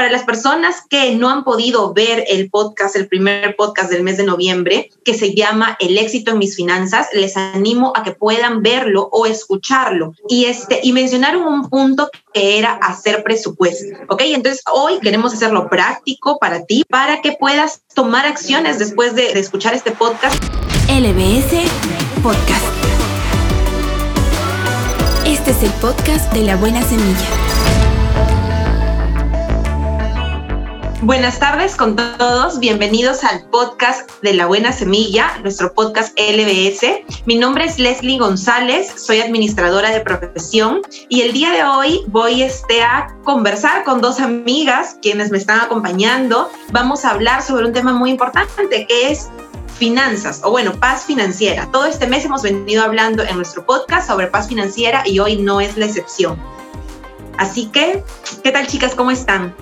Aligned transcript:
Para 0.00 0.12
las 0.12 0.24
personas 0.24 0.76
que 0.88 1.14
no 1.14 1.28
han 1.28 1.44
podido 1.44 1.92
ver 1.92 2.24
el 2.28 2.48
podcast, 2.48 2.96
el 2.96 3.06
primer 3.06 3.54
podcast 3.54 3.90
del 3.90 4.02
mes 4.02 4.16
de 4.16 4.24
noviembre, 4.24 4.90
que 5.04 5.12
se 5.12 5.34
llama 5.34 5.76
El 5.78 5.98
éxito 5.98 6.30
en 6.30 6.38
mis 6.38 6.56
finanzas, 6.56 7.08
les 7.12 7.36
animo 7.36 7.92
a 7.94 8.02
que 8.02 8.12
puedan 8.12 8.62
verlo 8.62 9.10
o 9.12 9.26
escucharlo. 9.26 10.14
Y, 10.26 10.46
este, 10.46 10.80
y 10.82 10.94
mencionaron 10.94 11.42
un 11.42 11.68
punto 11.68 12.08
que 12.32 12.56
era 12.56 12.72
hacer 12.76 13.22
presupuesto. 13.22 13.94
¿Ok? 14.08 14.22
Entonces 14.24 14.62
hoy 14.72 15.00
queremos 15.00 15.34
hacerlo 15.34 15.68
práctico 15.68 16.38
para 16.38 16.64
ti, 16.64 16.82
para 16.88 17.20
que 17.20 17.32
puedas 17.32 17.82
tomar 17.94 18.24
acciones 18.24 18.78
después 18.78 19.14
de, 19.14 19.34
de 19.34 19.40
escuchar 19.40 19.74
este 19.74 19.90
podcast. 19.90 20.42
LBS 20.88 21.70
Podcast. 22.22 22.64
Este 25.26 25.50
es 25.50 25.62
el 25.62 25.72
podcast 25.72 26.32
de 26.32 26.40
la 26.40 26.56
buena 26.56 26.80
semilla. 26.80 27.49
Buenas 31.02 31.38
tardes 31.38 31.76
con 31.76 31.96
todos, 31.96 32.58
bienvenidos 32.58 33.24
al 33.24 33.46
podcast 33.46 34.10
de 34.20 34.34
La 34.34 34.44
Buena 34.44 34.70
Semilla, 34.70 35.38
nuestro 35.42 35.72
podcast 35.72 36.14
LBS. 36.20 37.04
Mi 37.24 37.36
nombre 37.36 37.64
es 37.64 37.78
Leslie 37.78 38.18
González, 38.18 38.92
soy 39.00 39.20
administradora 39.20 39.92
de 39.92 40.00
profesión 40.02 40.82
y 41.08 41.22
el 41.22 41.32
día 41.32 41.52
de 41.52 41.64
hoy 41.64 42.02
voy 42.08 42.42
este, 42.42 42.82
a 42.82 43.16
conversar 43.24 43.84
con 43.84 44.02
dos 44.02 44.20
amigas 44.20 44.98
quienes 45.00 45.30
me 45.30 45.38
están 45.38 45.60
acompañando. 45.60 46.50
Vamos 46.70 47.06
a 47.06 47.12
hablar 47.12 47.42
sobre 47.42 47.64
un 47.64 47.72
tema 47.72 47.94
muy 47.94 48.10
importante 48.10 48.86
que 48.86 49.10
es 49.10 49.30
finanzas 49.78 50.42
o 50.44 50.50
bueno, 50.50 50.74
paz 50.74 51.04
financiera. 51.06 51.66
Todo 51.72 51.86
este 51.86 52.08
mes 52.08 52.26
hemos 52.26 52.42
venido 52.42 52.84
hablando 52.84 53.22
en 53.22 53.36
nuestro 53.36 53.64
podcast 53.64 54.06
sobre 54.06 54.26
paz 54.26 54.48
financiera 54.48 55.02
y 55.06 55.18
hoy 55.18 55.36
no 55.36 55.62
es 55.62 55.78
la 55.78 55.86
excepción. 55.86 56.38
Así 57.38 57.68
que, 57.68 58.04
¿qué 58.44 58.50
tal 58.50 58.66
chicas? 58.66 58.94
¿Cómo 58.94 59.10
están? 59.10 59.54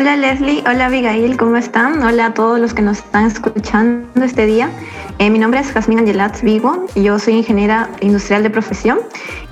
Hola 0.00 0.16
Leslie, 0.16 0.64
hola 0.66 0.86
Abigail, 0.86 1.36
¿cómo 1.36 1.56
están? 1.56 2.02
Hola 2.02 2.24
a 2.24 2.32
todos 2.32 2.58
los 2.58 2.72
que 2.72 2.80
nos 2.80 3.00
están 3.00 3.26
escuchando 3.26 4.24
este 4.24 4.46
día. 4.46 4.70
Eh, 5.18 5.28
mi 5.28 5.38
nombre 5.38 5.60
es 5.60 5.70
Jasmine 5.72 6.00
Angelat 6.00 6.40
Vigo, 6.40 6.86
yo 6.94 7.18
soy 7.18 7.34
ingeniera 7.34 7.90
industrial 8.00 8.42
de 8.42 8.48
profesión 8.48 9.00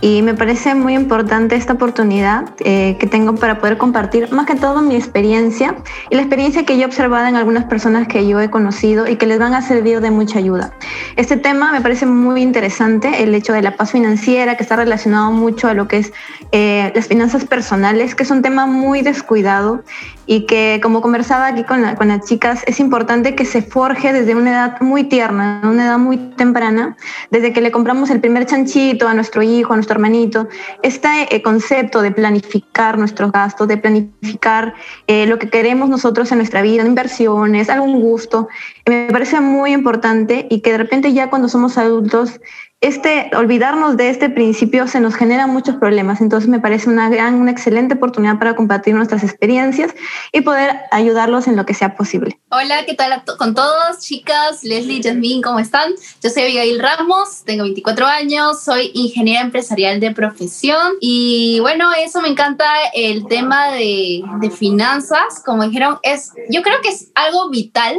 y 0.01 0.23
me 0.23 0.33
parece 0.33 0.75
muy 0.75 0.95
importante 0.95 1.55
esta 1.55 1.75
oportunidad 1.75 2.49
eh, 2.61 2.97
que 2.99 3.07
tengo 3.07 3.35
para 3.35 3.59
poder 3.59 3.77
compartir 3.77 4.33
más 4.33 4.47
que 4.47 4.55
todo 4.55 4.81
mi 4.81 4.97
experiencia 4.97 5.77
y 6.09 6.15
la 6.15 6.23
experiencia 6.23 6.65
que 6.65 6.79
yo 6.79 6.85
he 6.85 6.87
observado 6.87 7.27
en 7.27 7.37
algunas 7.37 7.65
personas 7.65 8.09
que 8.09 8.27
yo 8.27 8.41
he 8.41 8.49
conocido 8.49 9.07
y 9.07 9.17
que 9.17 9.27
les 9.27 9.39
van 9.39 9.53
a 9.53 9.61
servir 9.61 10.01
de 10.01 10.11
mucha 10.11 10.39
ayuda. 10.39 10.73
Este 11.17 11.37
tema 11.37 11.73
me 11.73 11.83
parece 11.83 12.07
muy 12.07 12.41
interesante, 12.41 13.23
el 13.23 13.35
hecho 13.35 13.53
de 13.53 13.61
la 13.61 13.77
paz 13.77 13.91
financiera, 13.93 14.57
que 14.57 14.63
está 14.63 14.77
relacionado 14.77 15.31
mucho 15.31 15.69
a 15.69 15.75
lo 15.75 15.89
que 15.89 15.99
es 15.99 16.13
eh, 16.53 16.91
las 16.95 17.07
finanzas 17.07 17.45
personales, 17.45 18.15
que 18.15 18.23
es 18.23 18.31
un 18.31 18.41
tema 18.41 18.65
muy 18.65 19.03
descuidado 19.03 19.83
y 20.31 20.43
que 20.43 20.79
como 20.83 21.01
conversaba 21.01 21.47
aquí 21.47 21.65
con, 21.65 21.81
las 21.81 22.29
chicas, 22.29 22.63
es 22.67 22.81
importante 22.81 23.35
que 23.35 23.47
se 23.47 23.63
forje 23.63 24.13
desde 24.13 24.35
una 24.35 24.51
edad 24.51 24.81
muy 24.83 25.05
tierna 25.05 25.63
una 25.65 25.87
edad 25.87 25.99
muy 25.99 26.19
temprana, 26.37 26.99
desde 27.31 27.55
que 27.55 27.63
le 27.63 27.71
compramos 27.71 28.11
el 28.11 28.21
primer 28.21 28.45
chanchito 28.45 29.09
a 29.09 29.15
nuestro 29.15 29.43
hijo, 29.43 29.73
a 29.73 29.77
nuestro 29.77 29.95
hermanito, 29.95 30.47
este 30.83 31.35
eh, 31.35 31.41
concepto 31.41 32.03
de 32.03 32.11
planificar 32.11 32.99
nuestros 32.99 33.33
gastos, 33.33 33.67
de 33.69 33.79
planificar 33.79 34.75
eh, 35.07 35.27
lo 35.27 35.39
que 35.39 35.49
queremos 35.49 35.89
nosotros 35.89 36.31
en 36.31 36.39
nuestra 36.39 36.61
vida, 36.61 36.85
inversiones, 36.85 37.71
algún 37.71 37.99
gusto, 37.99 38.49
me 38.87 39.09
parece 39.11 39.41
muy 39.41 39.73
importante 39.73 40.47
y 40.51 40.61
que 40.61 40.73
de 40.73 40.79
repente 40.79 41.15
ya 41.15 41.31
cuando 41.31 41.49
somos 41.49 41.79
adultos 41.79 42.39
este, 42.81 43.31
olvidarnos 43.37 43.97
de 43.97 44.09
este 44.09 44.31
principio 44.31 44.87
se 44.87 45.01
nos 45.01 45.17
genera 45.17 45.49
muchos 45.49 45.77
problemas. 45.77 46.21
Entonces 46.21 46.49
me 46.49 46.61
parece 46.61 46.89
una 46.89 47.09
gran, 47.09 47.35
una 47.35 47.51
excelente 47.51 47.95
oportunidad 47.95 48.39
para 48.39 48.55
compartir 48.55 48.95
nuestras 48.95 49.25
experiencias 49.25 49.93
y 50.33 50.43
poder 50.43 50.77
ayudarlos 50.93 51.49
en 51.49 51.57
lo 51.57 51.67
que 51.67 51.75
sea 51.75 51.97
posible. 51.97 52.39
Hola, 52.51 52.87
¿qué 52.87 52.95
tal 52.95 53.25
con 53.37 53.55
todos, 53.55 53.99
chicas? 53.99 54.63
Leslie, 54.63 55.03
Jasmine, 55.03 55.43
¿cómo 55.43 55.59
están? 55.59 55.93
Yo 56.23 56.31
soy 56.31 56.45
Abigail 56.45 56.79
Ramos, 56.79 57.43
tengo 57.45 57.65
24 57.65 58.07
años, 58.07 58.63
soy 58.63 58.93
ingeniera 58.95 59.41
empresarial 59.41 59.99
de 59.99 60.13
profesión 60.13 60.93
y 61.01 61.59
bueno, 61.61 61.91
eso 61.99 62.23
me 62.23 62.29
encanta 62.29 62.65
el 62.95 63.27
tema 63.27 63.73
de, 63.73 64.23
de 64.41 64.51
finanzas, 64.51 65.43
como 65.45 65.65
dijeron, 65.65 65.99
es, 66.05 66.33
yo 66.49 66.63
creo 66.63 66.81
que 66.81 66.91
es 66.91 67.11
algo 67.17 67.51
vital 67.51 67.97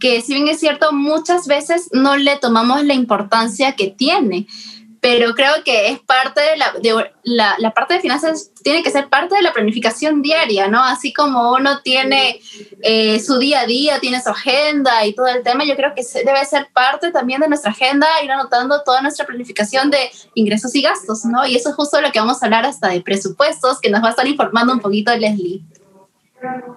que 0.00 0.20
si 0.20 0.34
bien 0.34 0.48
es 0.48 0.60
cierto, 0.60 0.92
muchas 0.92 1.46
veces 1.46 1.88
no 1.92 2.16
le 2.16 2.36
tomamos 2.36 2.84
la 2.84 2.94
importancia 2.94 3.72
que 3.72 3.88
tiene, 3.88 4.46
pero 5.00 5.34
creo 5.34 5.62
que 5.64 5.88
es 5.88 6.00
parte 6.00 6.40
de 6.40 6.56
la, 6.56 6.72
de 6.72 7.10
la, 7.22 7.54
la, 7.58 7.70
parte 7.72 7.94
de 7.94 8.00
finanzas, 8.00 8.50
tiene 8.62 8.82
que 8.82 8.90
ser 8.90 9.08
parte 9.08 9.36
de 9.36 9.42
la 9.42 9.52
planificación 9.52 10.22
diaria, 10.22 10.68
¿no? 10.68 10.82
Así 10.82 11.12
como 11.12 11.52
uno 11.52 11.80
tiene 11.82 12.40
eh, 12.82 13.20
su 13.20 13.38
día 13.38 13.60
a 13.60 13.66
día, 13.66 14.00
tiene 14.00 14.20
su 14.20 14.30
agenda 14.30 15.06
y 15.06 15.14
todo 15.14 15.28
el 15.28 15.42
tema, 15.42 15.64
yo 15.64 15.76
creo 15.76 15.94
que 15.94 16.02
debe 16.24 16.44
ser 16.44 16.68
parte 16.72 17.12
también 17.12 17.40
de 17.40 17.48
nuestra 17.48 17.70
agenda, 17.70 18.06
ir 18.24 18.30
anotando 18.30 18.82
toda 18.82 19.00
nuestra 19.00 19.26
planificación 19.26 19.90
de 19.90 20.10
ingresos 20.34 20.74
y 20.74 20.82
gastos, 20.82 21.24
¿no? 21.24 21.46
Y 21.46 21.56
eso 21.56 21.70
es 21.70 21.76
justo 21.76 22.00
lo 22.00 22.10
que 22.10 22.18
vamos 22.18 22.42
a 22.42 22.46
hablar 22.46 22.66
hasta 22.66 22.88
de 22.88 23.00
presupuestos, 23.00 23.80
que 23.80 23.90
nos 23.90 24.02
va 24.02 24.08
a 24.08 24.10
estar 24.10 24.26
informando 24.26 24.72
un 24.72 24.80
poquito 24.80 25.14
Leslie. 25.16 25.62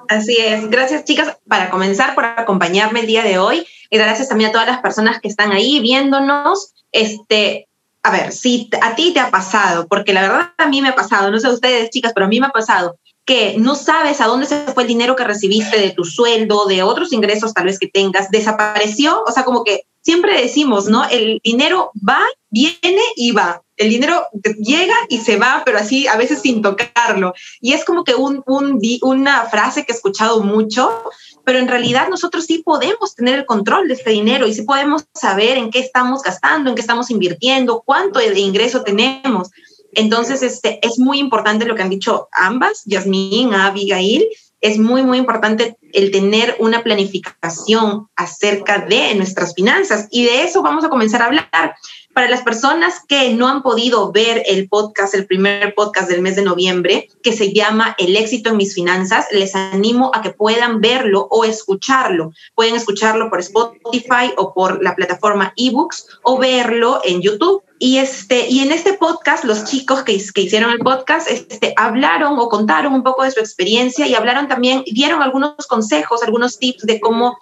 Así 0.10 0.38
es. 0.38 0.70
Gracias, 0.70 1.06
chicas, 1.06 1.38
para 1.48 1.70
comenzar, 1.70 2.16
por 2.16 2.26
acompañarme 2.26 3.02
el 3.02 3.08
día 3.08 3.24
de 3.24 3.40
hoy. 3.40 3.66
Y 3.90 3.98
gracias 3.98 4.30
también 4.30 4.50
a 4.50 4.54
todas 4.54 4.68
las 4.68 4.82
personas 4.82 5.20
que 5.22 5.28
están 5.28 5.52
ahí 5.52 5.80
viéndonos. 5.80 6.74
Este, 6.92 7.68
a 8.04 8.12
ver, 8.12 8.32
si 8.32 8.70
a 8.82 8.96
ti 8.96 9.14
te 9.14 9.20
ha 9.20 9.30
pasado, 9.30 9.88
porque 9.88 10.14
la 10.14 10.22
verdad 10.22 10.54
a 10.58 10.68
mí 10.68 10.82
me 10.82 10.90
ha 10.90 10.96
pasado, 10.96 11.32
no 11.32 11.40
sé 11.40 11.50
ustedes, 11.50 11.90
chicas, 11.90 12.12
pero 12.14 12.26
a 12.26 12.30
mí 12.30 12.40
me 12.40 12.48
ha 12.48 12.52
pasado 12.52 12.98
que 13.26 13.56
no 13.58 13.76
sabes 13.76 14.20
a 14.20 14.26
dónde 14.26 14.48
se 14.48 14.58
fue 14.74 14.84
el 14.84 14.90
dinero 14.90 15.16
que 15.16 15.24
recibiste 15.24 15.80
de 15.80 15.92
tu 15.92 16.04
sueldo, 16.04 16.66
de 16.66 16.82
otros 16.84 17.14
ingresos 17.14 17.54
tal 17.54 17.66
vez 17.66 17.78
que 17.80 17.88
tengas, 17.88 18.30
desapareció, 18.32 19.24
o 19.26 19.32
sea, 19.32 19.44
como 19.44 19.64
que 19.64 19.84
siempre 20.02 20.42
decimos, 20.42 20.88
¿no? 20.88 21.08
El 21.08 21.40
dinero 21.44 21.92
va, 22.08 22.20
viene 22.50 23.02
y 23.16 23.32
va. 23.32 23.62
El 23.82 23.90
dinero 23.90 24.28
llega 24.60 24.94
y 25.10 25.18
se 25.22 25.38
va, 25.38 25.64
pero 25.66 25.80
así 25.80 26.06
a 26.06 26.16
veces 26.16 26.42
sin 26.42 26.62
tocarlo. 26.62 27.34
Y 27.60 27.74
es 27.74 27.84
como 27.84 28.04
que 28.04 28.14
un, 28.14 28.44
un, 28.46 28.80
una 29.02 29.46
frase 29.46 29.86
que 29.86 29.92
he 29.92 29.96
escuchado 29.96 30.44
mucho, 30.44 31.04
pero 31.44 31.58
en 31.58 31.68
realidad 31.68 32.08
nosotros 32.08 32.46
sí 32.46 32.60
podemos 32.60 33.16
tener 33.16 33.40
el 33.40 33.48
control 33.48 33.88
de 33.88 33.96
este 33.96 34.12
dinero 34.12 34.46
y 34.46 34.54
sí 34.54 34.62
podemos 34.62 35.06
saber 35.16 35.58
en 35.58 35.72
qué 35.72 35.80
estamos 35.80 36.22
gastando, 36.22 36.70
en 36.70 36.76
qué 36.76 36.82
estamos 36.82 37.10
invirtiendo, 37.10 37.82
cuánto 37.84 38.20
de 38.20 38.40
ingreso 38.40 38.84
tenemos. 38.84 39.50
Entonces, 39.94 40.44
este, 40.44 40.80
es 40.86 41.00
muy 41.00 41.18
importante 41.18 41.66
lo 41.66 41.74
que 41.76 41.82
han 41.82 41.90
dicho 41.90 42.30
ambas, 42.32 42.84
Yasmín, 42.86 43.56
Abigail, 43.56 44.28
es 44.62 44.78
muy, 44.78 45.02
muy 45.02 45.18
importante 45.18 45.76
el 45.92 46.12
tener 46.12 46.56
una 46.60 46.84
planificación 46.84 48.08
acerca 48.16 48.78
de 48.78 49.16
nuestras 49.16 49.56
finanzas 49.56 50.08
y 50.12 50.24
de 50.24 50.44
eso 50.44 50.62
vamos 50.62 50.86
a 50.86 50.90
comenzar 50.90 51.24
a 51.24 51.26
hablar. 51.26 51.76
Para 52.14 52.30
las 52.30 52.42
personas 52.42 53.02
que 53.08 53.34
no 53.34 53.48
han 53.48 53.64
podido 53.64 54.12
ver 54.12 54.44
el 54.46 54.68
podcast, 54.68 55.14
el 55.14 55.26
primer 55.26 55.74
podcast 55.74 56.10
del 56.10 56.22
mes 56.22 56.36
de 56.36 56.42
noviembre, 56.42 57.10
que 57.24 57.32
se 57.32 57.54
llama 57.54 57.96
El 57.98 58.18
éxito 58.18 58.50
en 58.50 58.58
mis 58.58 58.76
finanzas, 58.76 59.28
les 59.32 59.56
animo 59.56 60.12
a 60.14 60.22
que 60.22 60.32
puedan 60.32 60.82
verlo 60.82 61.28
o 61.32 61.46
escucharlo. 61.46 62.34
Pueden 62.54 62.76
escucharlo 62.76 63.30
por 63.30 63.40
Spotify 63.40 64.34
o 64.36 64.54
por 64.54 64.84
la 64.84 64.96
plataforma 64.96 65.54
eBooks 65.56 66.08
o 66.24 66.38
verlo 66.38 67.00
en 67.06 67.22
YouTube. 67.22 67.64
Y, 67.84 67.98
este, 67.98 68.48
y 68.48 68.60
en 68.60 68.72
este 68.72 68.94
podcast, 68.94 69.44
los 69.44 69.64
chicos 69.64 70.04
que, 70.04 70.16
que 70.36 70.42
hicieron 70.42 70.70
el 70.70 70.78
podcast 70.78 71.28
este, 71.28 71.74
hablaron 71.76 72.38
o 72.38 72.48
contaron 72.48 72.94
un 72.94 73.02
poco 73.02 73.24
de 73.24 73.32
su 73.32 73.40
experiencia 73.40 74.06
y 74.06 74.14
hablaron 74.14 74.48
también, 74.48 74.84
dieron 74.86 75.24
algunos 75.24 75.66
consejos, 75.66 76.22
algunos 76.22 76.60
tips 76.60 76.84
de 76.84 77.00
cómo 77.00 77.40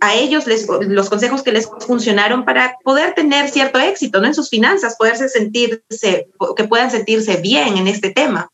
a 0.00 0.14
ellos 0.14 0.46
les, 0.46 0.66
los 0.66 1.10
consejos 1.10 1.42
que 1.42 1.52
les 1.52 1.68
funcionaron 1.86 2.46
para 2.46 2.78
poder 2.82 3.12
tener 3.12 3.50
cierto 3.50 3.78
éxito 3.80 4.22
¿no? 4.22 4.28
en 4.28 4.34
sus 4.34 4.48
finanzas, 4.48 4.96
poderse 4.96 5.28
sentirse, 5.28 6.26
que 6.56 6.64
puedan 6.64 6.90
sentirse 6.90 7.36
bien 7.36 7.76
en 7.76 7.86
este 7.86 8.08
tema, 8.08 8.48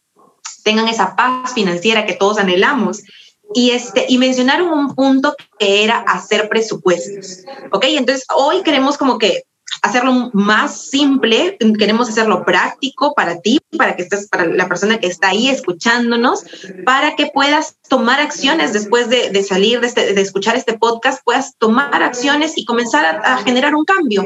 tengan 0.64 0.88
esa 0.88 1.14
paz 1.14 1.54
financiera 1.54 2.04
que 2.04 2.14
todos 2.14 2.38
anhelamos. 2.38 3.04
Y, 3.54 3.70
este, 3.70 4.06
y 4.08 4.18
mencionaron 4.18 4.72
un 4.72 4.94
punto 4.96 5.36
que 5.58 5.84
era 5.84 6.00
hacer 6.00 6.48
presupuestos. 6.48 7.44
¿Ok? 7.70 7.84
Entonces, 7.90 8.26
hoy 8.36 8.62
queremos 8.62 8.98
como 8.98 9.18
que 9.18 9.44
hacerlo 9.82 10.30
más 10.32 10.88
simple, 10.88 11.56
queremos 11.78 12.08
hacerlo 12.08 12.44
práctico 12.44 13.14
para 13.14 13.40
ti, 13.40 13.60
para 13.76 13.96
que 13.96 14.02
estés, 14.02 14.28
para 14.28 14.46
la 14.46 14.68
persona 14.68 14.98
que 14.98 15.06
está 15.06 15.28
ahí 15.28 15.48
escuchándonos, 15.48 16.44
para 16.84 17.16
que 17.16 17.26
puedas 17.26 17.77
tomar 17.88 18.20
acciones 18.20 18.72
después 18.72 19.08
de, 19.08 19.42
salir 19.42 19.80
de, 19.80 19.86
este, 19.86 20.14
de, 20.14 20.20
escuchar 20.20 20.56
este 20.56 20.78
podcast, 20.78 21.22
puedas 21.24 21.56
tomar 21.58 22.02
acciones 22.02 22.56
y 22.56 22.64
comenzar 22.64 23.04
a, 23.04 23.34
a, 23.34 23.38
generar 23.38 23.74
un 23.74 23.84
cambio. 23.84 24.24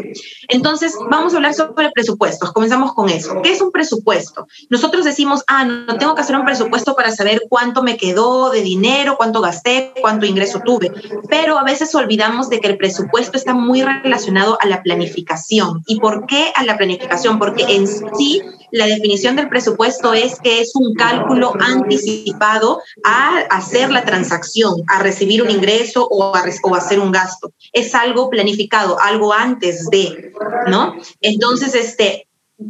Entonces, 0.49 0.94
vamos 1.11 1.32
a 1.32 1.37
hablar 1.37 1.55
sobre 1.55 1.91
presupuestos. 1.91 2.53
Comenzamos 2.53 2.94
con 2.94 3.09
eso. 3.09 3.41
¿Qué 3.43 3.53
es 3.53 3.61
un 3.61 3.70
presupuesto? 3.70 4.47
Nosotros 4.70 5.05
decimos, 5.05 5.44
ah, 5.47 5.64
no 5.64 5.99
tengo 5.99 6.14
que 6.14 6.20
hacer 6.20 6.37
un 6.37 6.44
presupuesto 6.44 6.94
para 6.94 7.11
saber 7.12 7.43
cuánto 7.49 7.82
me 7.82 7.97
quedó 7.97 8.50
de 8.50 8.62
dinero, 8.62 9.17
cuánto 9.17 9.41
gasté, 9.41 9.93
cuánto 10.00 10.26
ingreso 10.26 10.61
tuve, 10.65 10.93
pero 11.29 11.58
a 11.58 11.65
veces 11.65 11.94
olvidamos 11.94 12.49
de 12.49 12.61
que 12.61 12.69
el 12.69 12.76
presupuesto 12.76 13.37
está 13.37 13.55
muy 13.55 13.82
relacionado 13.82 14.58
a 14.61 14.67
la 14.67 14.82
planificación. 14.82 15.82
¿Y 15.87 16.00
por 16.00 16.26
qué 16.26 16.53
a 16.55 16.65
la 16.65 16.76
planificación? 16.76 17.38
Porque 17.38 17.65
en 17.69 17.87
sí 17.87 18.43
la 18.73 18.87
definición 18.87 19.37
del 19.37 19.49
presupuesto 19.49 20.15
es 20.15 20.41
que 20.41 20.61
es 20.61 20.75
un 20.75 20.95
cálculo 20.95 21.53
anticipado 21.61 22.81
a 23.05 23.39
hacer 23.51 23.93
la 23.93 24.05
transacción, 24.05 24.83
a 24.89 25.03
recibir 25.03 25.43
un 25.43 25.51
ingreso 25.51 26.09
o 26.11 26.35
a, 26.35 26.43
hacer 26.77 26.99
un 26.99 27.13
gasto. 27.13 27.53
Es 27.73 27.95
algo 27.95 28.31
planificado, 28.31 28.99
algo 28.99 29.33
antes 29.33 29.89
de, 29.91 30.33
¿no? 30.69 30.97
Entonces, 31.21 31.75
este, 31.75 32.27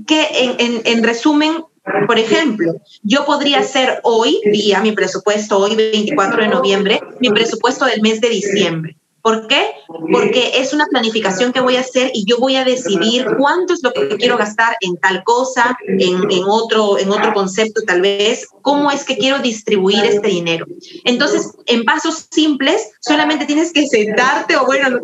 que 0.06 0.26
en, 0.32 0.56
en, 0.58 0.82
en 0.84 1.04
resumen, 1.04 1.64
por 2.06 2.18
ejemplo, 2.18 2.74
yo 3.02 3.24
podría 3.24 3.60
hacer 3.60 4.00
hoy, 4.02 4.40
día, 4.44 4.80
mi 4.80 4.92
presupuesto, 4.92 5.58
hoy 5.58 5.76
24 5.76 6.42
de 6.42 6.48
noviembre, 6.48 7.00
mi 7.20 7.30
presupuesto 7.30 7.84
del 7.84 8.02
mes 8.02 8.20
de 8.20 8.28
diciembre. 8.28 8.96
¿Por 9.22 9.46
qué? 9.46 9.70
Porque 9.86 10.52
es 10.56 10.72
una 10.72 10.86
planificación 10.86 11.52
que 11.52 11.60
voy 11.60 11.76
a 11.76 11.80
hacer 11.80 12.10
y 12.12 12.24
yo 12.24 12.38
voy 12.38 12.56
a 12.56 12.64
decidir 12.64 13.24
cuánto 13.38 13.72
es 13.72 13.80
lo 13.82 13.92
que 13.92 14.16
quiero 14.16 14.36
gastar 14.36 14.76
en 14.80 14.96
tal 14.96 15.22
cosa, 15.22 15.78
en, 15.86 16.28
en, 16.28 16.44
otro, 16.44 16.98
en 16.98 17.08
otro 17.08 17.32
concepto 17.32 17.82
tal 17.86 18.00
vez, 18.00 18.48
cómo 18.62 18.90
es 18.90 19.04
que 19.04 19.16
quiero 19.16 19.38
distribuir 19.38 20.04
este 20.04 20.26
dinero. 20.26 20.66
Entonces, 21.04 21.52
en 21.66 21.84
pasos 21.84 22.26
simples, 22.32 22.90
solamente 23.00 23.46
tienes 23.46 23.72
que 23.72 23.86
sentarte 23.86 24.56
o 24.56 24.66
bueno, 24.66 24.98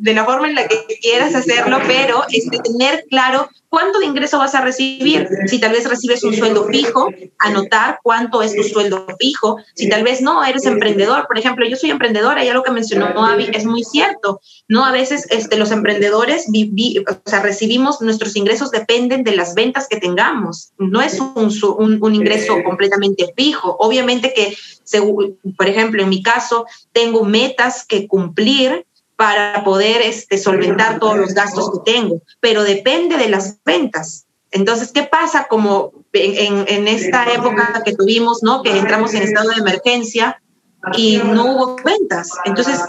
de 0.00 0.14
la 0.14 0.24
forma 0.24 0.48
en 0.48 0.56
la 0.56 0.66
que 0.66 0.84
quieras 1.00 1.36
hacerlo, 1.36 1.78
pero 1.86 2.24
es 2.28 2.48
tener 2.64 3.04
claro 3.08 3.48
cuánto 3.70 4.00
de 4.00 4.06
ingreso 4.06 4.38
vas 4.38 4.54
a 4.54 4.60
recibir. 4.60 5.26
Si 5.46 5.58
tal 5.58 5.72
vez 5.72 5.88
recibes 5.88 6.22
un 6.24 6.34
sueldo 6.34 6.66
fijo, 6.66 7.08
anotar 7.38 8.00
cuánto 8.02 8.42
es 8.42 8.54
tu 8.54 8.62
sueldo 8.64 9.06
fijo. 9.18 9.56
Si 9.74 9.88
tal 9.88 10.02
vez 10.02 10.20
no, 10.20 10.44
eres 10.44 10.66
emprendedor. 10.66 11.26
Por 11.26 11.38
ejemplo, 11.38 11.66
yo 11.66 11.76
soy 11.76 11.90
emprendedora, 11.90 12.44
ya 12.44 12.52
lo 12.52 12.62
que 12.62 12.72
mencionó 12.72 13.06
Avi 13.24 13.48
es 13.54 13.64
muy 13.64 13.84
cierto. 13.84 14.40
No, 14.68 14.84
a 14.84 14.92
veces 14.92 15.26
este, 15.30 15.56
los 15.56 15.70
emprendedores 15.70 16.46
o 16.48 17.30
sea, 17.30 17.40
recibimos, 17.40 18.02
nuestros 18.02 18.36
ingresos 18.36 18.70
dependen 18.72 19.22
de 19.22 19.36
las 19.36 19.54
ventas 19.54 19.86
que 19.88 19.98
tengamos. 19.98 20.72
No 20.76 21.00
es 21.00 21.20
un, 21.20 21.50
un, 21.78 21.98
un 22.02 22.14
ingreso 22.14 22.56
completamente 22.64 23.32
fijo. 23.36 23.76
Obviamente 23.78 24.34
que, 24.34 24.54
por 25.56 25.68
ejemplo, 25.68 26.02
en 26.02 26.08
mi 26.08 26.22
caso, 26.22 26.66
tengo 26.92 27.24
metas 27.24 27.86
que 27.86 28.08
cumplir 28.08 28.84
para 29.20 29.64
poder 29.64 30.00
este, 30.00 30.38
solventar 30.38 30.98
todos 30.98 31.18
los 31.18 31.34
gastos 31.34 31.70
que 31.72 31.92
tengo, 31.92 32.22
pero 32.40 32.62
depende 32.62 33.18
de 33.18 33.28
las 33.28 33.58
ventas. 33.66 34.24
Entonces, 34.50 34.92
¿qué 34.92 35.02
pasa 35.02 35.46
como 35.46 35.92
en, 36.14 36.64
en, 36.66 36.88
esta 36.88 37.30
época 37.30 37.82
que 37.84 37.94
tuvimos, 37.94 38.42
¿no? 38.42 38.62
que 38.62 38.74
entramos 38.78 39.12
en 39.12 39.24
estado 39.24 39.50
de 39.50 39.56
emergencia 39.56 40.40
y 40.96 41.18
no 41.18 41.52
hubo 41.52 41.76
ventas? 41.84 42.30
Entonces, 42.46 42.80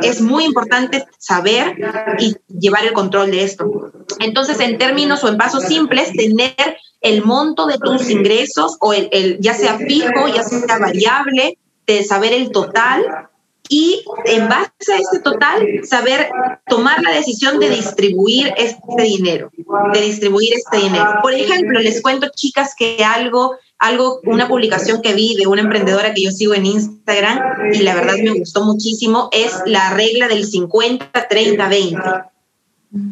es 0.00 0.22
muy 0.22 0.46
importante 0.46 1.04
saber 1.18 1.76
y 2.20 2.34
llevar 2.48 2.86
el 2.86 2.94
control 2.94 3.30
de 3.30 3.44
esto. 3.44 3.92
Entonces, 4.20 4.58
en 4.60 4.78
términos 4.78 5.24
o 5.24 5.28
en 5.28 5.36
pasos 5.36 5.64
simples, 5.64 6.10
tener 6.14 6.78
el 7.02 7.22
monto 7.22 7.66
de 7.66 7.76
tus 7.76 8.08
ingresos, 8.08 8.78
o 8.80 8.94
el, 8.94 9.10
el 9.12 9.40
ya 9.40 9.52
sea 9.52 9.76
fijo, 9.76 10.26
ya 10.34 10.42
sea 10.42 10.78
variable, 10.78 11.58
de 11.86 12.02
saber 12.02 12.32
el 12.32 12.50
total 12.50 13.28
y 13.68 14.04
en 14.24 14.48
base 14.48 14.92
a 14.92 14.96
este 14.96 15.18
total, 15.20 15.66
saber 15.84 16.28
tomar 16.68 17.02
la 17.02 17.12
decisión 17.12 17.58
de 17.58 17.70
distribuir 17.70 18.52
este 18.56 19.02
dinero, 19.02 19.50
de 19.92 20.00
distribuir 20.00 20.54
este 20.54 20.78
dinero. 20.78 21.18
Por 21.22 21.32
ejemplo, 21.32 21.80
les 21.80 22.02
cuento, 22.02 22.28
chicas, 22.34 22.74
que 22.76 23.04
algo, 23.04 23.56
algo, 23.78 24.20
una 24.24 24.48
publicación 24.48 25.02
que 25.02 25.14
vi 25.14 25.36
de 25.36 25.46
una 25.46 25.62
emprendedora 25.62 26.14
que 26.14 26.22
yo 26.22 26.30
sigo 26.30 26.54
en 26.54 26.66
Instagram 26.66 27.72
y 27.72 27.78
la 27.78 27.94
verdad 27.94 28.16
me 28.22 28.38
gustó 28.38 28.64
muchísimo, 28.64 29.28
es 29.32 29.52
la 29.66 29.94
regla 29.94 30.28
del 30.28 30.44
50, 30.44 31.28
30, 31.28 31.68
20. 31.68 32.02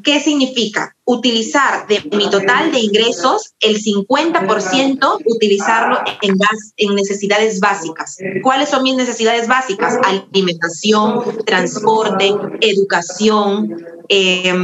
¿Qué 0.03 0.21
significa? 0.21 0.97
Utilizar 1.05 1.87
de 1.89 2.01
mi 2.17 2.31
total 2.31 2.73
de 2.73 2.79
ingresos 2.79 3.55
el 3.61 3.77
50%, 3.77 5.19
utilizarlo 5.27 5.99
en, 6.23 6.37
en 6.77 6.95
necesidades 6.95 7.61
básicas. 7.61 8.17
¿Cuáles 8.43 8.71
son 8.71 8.83
mis 8.83 8.95
necesidades 8.95 9.49
básicas? 9.49 9.99
Alimentación, 10.03 11.45
transporte, 11.45 12.35
educación, 12.61 13.77
eh, 14.09 14.55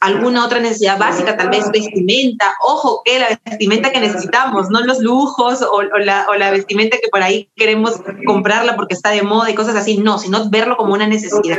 alguna 0.00 0.44
otra 0.44 0.60
necesidad 0.60 0.98
básica, 0.98 1.36
tal 1.36 1.50
vez 1.50 1.70
vestimenta. 1.70 2.54
Ojo, 2.62 3.02
que 3.04 3.18
la 3.18 3.40
vestimenta 3.44 3.92
que 3.92 4.00
necesitamos, 4.00 4.70
no 4.70 4.80
los 4.80 5.00
lujos 5.00 5.62
o, 5.62 5.78
o, 5.78 5.98
la, 5.98 6.26
o 6.30 6.34
la 6.34 6.50
vestimenta 6.50 6.98
que 7.02 7.08
por 7.08 7.22
ahí 7.22 7.50
queremos 7.56 7.94
comprarla 8.26 8.76
porque 8.76 8.94
está 8.94 9.10
de 9.10 9.22
moda 9.22 9.50
y 9.50 9.54
cosas 9.54 9.76
así. 9.76 9.98
No, 9.98 10.18
sino 10.18 10.48
verlo 10.48 10.76
como 10.76 10.94
una 10.94 11.06
necesidad 11.06 11.58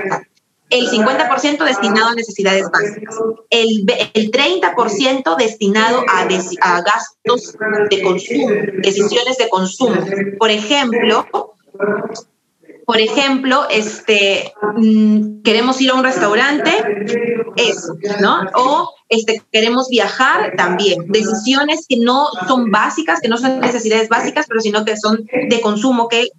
el 0.72 0.90
50% 0.90 1.64
destinado 1.66 2.10
a 2.10 2.16
necesidades 2.16 2.66
básicas, 2.72 3.16
el, 3.50 3.86
el 4.14 4.32
30% 4.32 5.38
destinado 5.38 6.04
a, 6.10 6.22
a 6.22 6.82
gastos 6.82 7.56
de 7.90 8.02
consumo, 8.02 8.50
decisiones 8.82 9.38
de 9.38 9.50
consumo. 9.50 9.96
Por 10.40 10.50
ejemplo, 10.50 11.28
por 12.86 13.00
ejemplo, 13.00 13.68
este, 13.70 14.54
mm, 14.76 15.44
queremos 15.44 15.80
ir 15.82 15.92
a 15.92 15.94
un 15.94 16.04
restaurante, 16.04 16.72
eso, 17.56 17.96
¿no? 18.20 18.42
O 18.56 18.94
este, 19.08 19.42
queremos 19.52 19.88
viajar 19.90 20.54
también. 20.58 21.06
Decisiones 21.08 21.86
que 21.88 21.98
no 21.98 22.28
son 22.48 22.72
básicas, 22.72 23.20
que 23.22 23.30
no 23.30 23.38
son 23.38 23.60
necesidades 23.60 24.10
básicas, 24.10 24.46
pero 24.48 24.62
sino 24.62 24.84
que 24.84 24.98
son 24.98 25.26
de 25.50 25.62
consumo, 25.62 26.08
que 26.08 26.30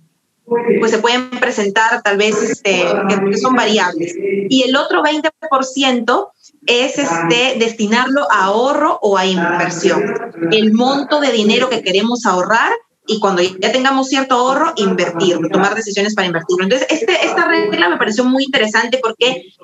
pues 0.46 0.90
se 0.90 0.98
pueden 0.98 1.30
presentar 1.30 2.02
tal 2.02 2.16
vez 2.16 2.42
este, 2.42 2.84
que 3.30 3.38
son 3.38 3.54
variables. 3.54 4.14
Y 4.48 4.62
el 4.62 4.76
otro 4.76 5.02
20% 5.02 6.30
es 6.66 6.98
este, 6.98 7.56
destinarlo 7.58 8.30
a 8.30 8.44
ahorro 8.44 8.98
o 9.02 9.16
a 9.16 9.26
inversión. 9.26 10.02
El 10.50 10.72
monto 10.72 11.20
de 11.20 11.32
dinero 11.32 11.68
que 11.68 11.82
queremos 11.82 12.26
ahorrar 12.26 12.70
y 13.06 13.18
cuando 13.18 13.42
ya 13.42 13.72
tengamos 13.72 14.08
cierto 14.08 14.36
ahorro, 14.36 14.72
invertirlo, 14.76 15.48
tomar 15.48 15.74
decisiones 15.74 16.14
para 16.14 16.28
invertirlo. 16.28 16.64
Entonces, 16.64 16.86
este, 16.88 17.26
esta 17.26 17.48
regla 17.48 17.88
me 17.88 17.96
pareció 17.96 18.24
muy 18.24 18.44
interesante 18.44 18.98
porque 19.02 19.54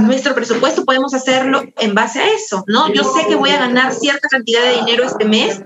nuestro 0.00 0.34
presupuesto 0.34 0.84
podemos 0.84 1.12
hacerlo 1.12 1.62
en 1.78 1.94
base 1.94 2.20
a 2.20 2.28
eso, 2.28 2.64
¿no? 2.66 2.92
Yo 2.94 3.04
sé 3.04 3.26
que 3.28 3.34
voy 3.34 3.50
a 3.50 3.58
ganar 3.58 3.92
cierta 3.92 4.28
cantidad 4.28 4.62
de 4.62 4.76
dinero 4.78 5.04
este 5.04 5.26
mes, 5.26 5.60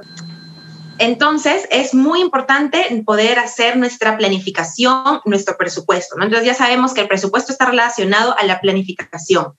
entonces, 1.00 1.66
es 1.70 1.94
muy 1.94 2.20
importante 2.20 2.84
poder 3.06 3.38
hacer 3.38 3.78
nuestra 3.78 4.18
planificación, 4.18 5.22
nuestro 5.24 5.56
presupuesto. 5.56 6.14
¿no? 6.16 6.24
Entonces, 6.24 6.46
ya 6.46 6.54
sabemos 6.54 6.92
que 6.92 7.00
el 7.00 7.08
presupuesto 7.08 7.52
está 7.52 7.64
relacionado 7.64 8.36
a 8.36 8.44
la 8.44 8.60
planificación. 8.60 9.56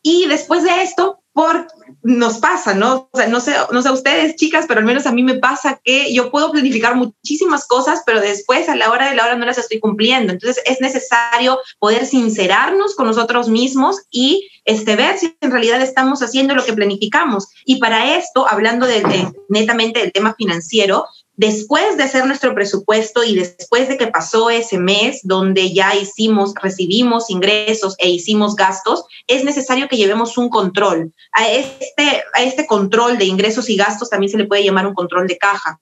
Y 0.00 0.26
después 0.28 0.64
de 0.64 0.82
esto, 0.82 1.22
por, 1.34 1.66
nos 2.02 2.38
pasa, 2.38 2.74
¿no? 2.74 3.08
O 3.12 3.16
sea, 3.16 3.26
no 3.26 3.40
sé, 3.40 3.54
no 3.72 3.82
sé 3.82 3.90
ustedes, 3.90 4.36
chicas, 4.36 4.66
pero 4.68 4.80
al 4.80 4.86
menos 4.86 5.06
a 5.06 5.12
mí 5.12 5.22
me 5.22 5.34
pasa 5.34 5.80
que 5.82 6.12
yo 6.12 6.30
puedo 6.30 6.52
planificar 6.52 6.94
muchísimas 6.94 7.66
cosas, 7.66 8.02
pero 8.06 8.20
después 8.20 8.68
a 8.68 8.76
la 8.76 8.90
hora 8.90 9.08
de 9.08 9.16
la 9.16 9.24
hora 9.24 9.36
no 9.36 9.46
las 9.46 9.58
estoy 9.58 9.80
cumpliendo. 9.80 10.32
Entonces 10.32 10.62
es 10.64 10.80
necesario 10.80 11.58
poder 11.78 12.06
sincerarnos 12.06 12.94
con 12.94 13.06
nosotros 13.06 13.48
mismos 13.48 14.02
y 14.10 14.48
este, 14.64 14.96
ver 14.96 15.18
si 15.18 15.36
en 15.40 15.50
realidad 15.50 15.80
estamos 15.80 16.22
haciendo 16.22 16.54
lo 16.54 16.64
que 16.64 16.72
planificamos. 16.72 17.48
Y 17.64 17.78
para 17.78 18.16
esto, 18.16 18.46
hablando 18.48 18.86
de 18.86 19.02
netamente 19.48 20.00
del 20.00 20.12
tema 20.12 20.34
financiero, 20.34 21.06
después 21.38 21.96
de 21.96 22.02
hacer 22.02 22.26
nuestro 22.26 22.52
presupuesto 22.52 23.22
y 23.22 23.36
después 23.36 23.88
de 23.88 23.96
que 23.96 24.08
pasó 24.08 24.50
ese 24.50 24.76
mes 24.76 25.20
donde 25.22 25.72
ya 25.72 25.94
hicimos, 25.94 26.52
recibimos 26.60 27.30
ingresos 27.30 27.94
e 27.98 28.10
hicimos 28.10 28.56
gastos, 28.56 29.04
es 29.28 29.44
necesario 29.44 29.88
que 29.88 29.96
llevemos 29.96 30.36
un 30.36 30.48
control. 30.50 31.12
A 31.32 31.48
este, 31.48 32.24
a 32.34 32.42
este 32.42 32.66
control 32.66 33.18
de 33.18 33.26
ingresos 33.26 33.70
y 33.70 33.76
gastos 33.76 34.10
también 34.10 34.32
se 34.32 34.36
le 34.36 34.46
puede 34.46 34.64
llamar 34.64 34.88
un 34.88 34.94
control 34.94 35.28
de 35.28 35.38
caja. 35.38 35.80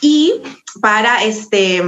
Y 0.00 0.40
para 0.80 1.24
este, 1.24 1.82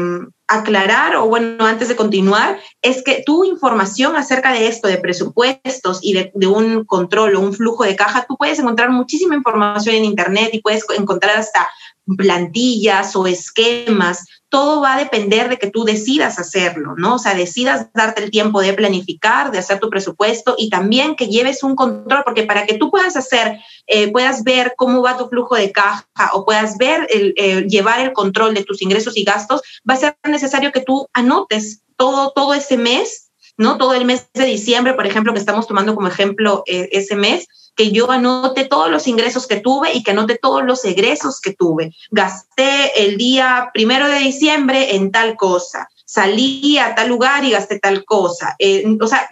aclarar, 0.48 1.14
o 1.16 1.26
bueno, 1.26 1.66
antes 1.66 1.86
de 1.86 1.94
continuar, 1.94 2.58
es 2.82 3.04
que 3.04 3.22
tu 3.24 3.44
información 3.44 4.16
acerca 4.16 4.52
de 4.52 4.66
esto, 4.66 4.88
de 4.88 4.96
presupuestos 4.96 6.00
y 6.02 6.14
de, 6.14 6.32
de, 6.34 6.46
un 6.48 6.84
control 6.84 7.36
o 7.36 7.40
un 7.40 7.52
flujo 7.52 7.84
de 7.84 7.94
caja, 7.94 8.26
tú 8.26 8.36
puedes 8.36 8.58
encontrar 8.58 8.90
muchísima 8.90 9.36
información 9.36 9.94
en 9.94 10.06
Internet 10.06 10.50
y 10.52 10.62
puedes 10.62 10.84
encontrar 10.96 11.36
hasta 11.36 11.68
plantillas 12.16 13.14
o 13.16 13.26
esquemas, 13.26 14.24
todo 14.48 14.80
va 14.80 14.94
a 14.94 14.98
depender 14.98 15.48
de 15.48 15.58
que 15.58 15.70
tú 15.70 15.84
decidas 15.84 16.38
hacerlo, 16.38 16.94
¿no? 16.96 17.16
O 17.16 17.18
sea, 17.18 17.34
decidas 17.34 17.88
darte 17.92 18.24
el 18.24 18.30
tiempo 18.30 18.60
de 18.60 18.72
planificar, 18.72 19.50
de 19.50 19.58
hacer 19.58 19.78
tu 19.78 19.90
presupuesto 19.90 20.54
y 20.56 20.70
también 20.70 21.16
que 21.16 21.26
lleves 21.26 21.62
un 21.62 21.76
control, 21.76 22.22
porque 22.24 22.44
para 22.44 22.64
que 22.64 22.78
tú 22.78 22.90
puedas 22.90 23.16
hacer, 23.16 23.58
eh, 23.86 24.10
puedas 24.10 24.44
ver 24.44 24.74
cómo 24.76 25.02
va 25.02 25.18
tu 25.18 25.28
flujo 25.28 25.54
de 25.54 25.70
caja 25.70 26.06
o 26.32 26.44
puedas 26.44 26.78
ver, 26.78 27.06
eh, 27.10 27.66
llevar 27.68 28.00
el 28.00 28.12
control 28.12 28.54
de 28.54 28.64
tus 28.64 28.80
ingresos 28.80 29.16
y 29.16 29.24
gastos, 29.24 29.60
va 29.88 29.94
a 29.94 29.98
ser 29.98 30.16
necesario 30.26 30.72
que 30.72 30.80
tú 30.80 31.08
anotes 31.12 31.82
todo, 31.96 32.32
todo 32.34 32.54
ese 32.54 32.78
mes, 32.78 33.27
¿no? 33.58 33.76
Todo 33.76 33.92
el 33.92 34.06
mes 34.06 34.28
de 34.32 34.46
diciembre, 34.46 34.94
por 34.94 35.06
ejemplo, 35.06 35.34
que 35.34 35.40
estamos 35.40 35.66
tomando 35.66 35.94
como 35.94 36.08
ejemplo 36.08 36.62
eh, 36.66 36.88
ese 36.92 37.16
mes, 37.16 37.46
que 37.76 37.92
yo 37.92 38.10
anote 38.10 38.64
todos 38.64 38.90
los 38.90 39.06
ingresos 39.06 39.46
que 39.46 39.56
tuve 39.60 39.92
y 39.92 40.02
que 40.02 40.12
anote 40.12 40.36
todos 40.36 40.64
los 40.64 40.84
egresos 40.84 41.40
que 41.40 41.52
tuve. 41.52 41.94
Gasté 42.10 43.04
el 43.04 43.16
día 43.18 43.70
primero 43.74 44.08
de 44.08 44.18
diciembre 44.18 44.96
en 44.96 45.12
tal 45.12 45.36
cosa. 45.36 45.88
salí 46.04 46.78
a 46.78 46.94
tal 46.94 47.08
lugar 47.08 47.44
y 47.44 47.50
gasté 47.50 47.78
tal 47.78 48.04
cosa. 48.04 48.56
Eh, 48.58 48.84
o 48.98 49.06
sea, 49.06 49.28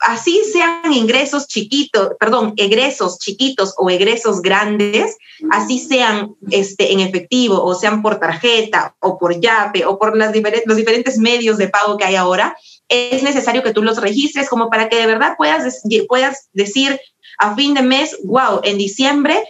así 0.00 0.42
sean 0.52 0.92
ingresos 0.92 1.46
chiquitos, 1.46 2.10
perdón, 2.18 2.54
egresos 2.56 3.18
chiquitos 3.18 3.74
o 3.76 3.88
egresos 3.90 4.42
grandes, 4.42 5.16
así 5.50 5.78
sean 5.78 6.34
este, 6.50 6.92
en 6.92 7.00
efectivo 7.00 7.62
o 7.62 7.74
sean 7.74 8.02
por 8.02 8.18
tarjeta 8.18 8.96
o 9.00 9.18
por 9.18 9.40
yape 9.40 9.84
o 9.84 9.98
por 9.98 10.16
las 10.16 10.34
los 10.66 10.76
diferentes 10.76 11.18
medios 11.18 11.58
de 11.58 11.68
pago 11.68 11.96
que 11.96 12.04
hay 12.04 12.16
ahora, 12.16 12.56
es 12.90 13.22
necesario 13.22 13.62
que 13.62 13.72
tú 13.72 13.82
los 13.82 14.00
registres 14.00 14.48
como 14.48 14.68
para 14.68 14.88
que 14.88 14.96
de 14.96 15.06
verdad 15.06 15.34
puedas, 15.38 15.82
puedas 16.08 16.48
decir 16.52 17.00
a 17.38 17.54
fin 17.54 17.72
de 17.72 17.82
mes, 17.82 18.18
wow, 18.24 18.60
en 18.64 18.76
diciembre 18.76 19.42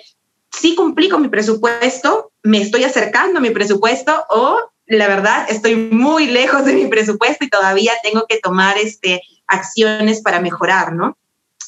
sí 0.53 0.75
cumplí 0.75 1.09
con 1.09 1.23
mi 1.23 1.29
presupuesto, 1.29 2.33
me 2.43 2.61
estoy 2.61 2.85
acercando 2.85 3.39
a 3.39 3.43
mi 3.43 3.51
presupuesto 3.51 4.25
o 4.29 4.59
la 4.87 5.07
verdad 5.07 5.47
estoy 5.49 5.77
muy 5.77 6.27
lejos 6.27 6.65
de 6.65 6.75
mi 6.75 6.87
presupuesto 6.87 7.45
y 7.45 7.49
todavía 7.51 7.93
tengo 8.03 8.27
que 8.29 8.39
tomar 8.39 8.77
este 8.77 9.23
acciones 9.47 10.21
para 10.23 10.41
mejorar, 10.41 10.93
¿no? 10.93 11.17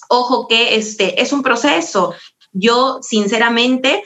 Ojo 0.08 0.46
que 0.46 0.76
este 0.76 1.22
es 1.22 1.32
un 1.32 1.42
proceso. 1.42 2.14
Yo, 2.52 2.98
sinceramente, 3.02 4.02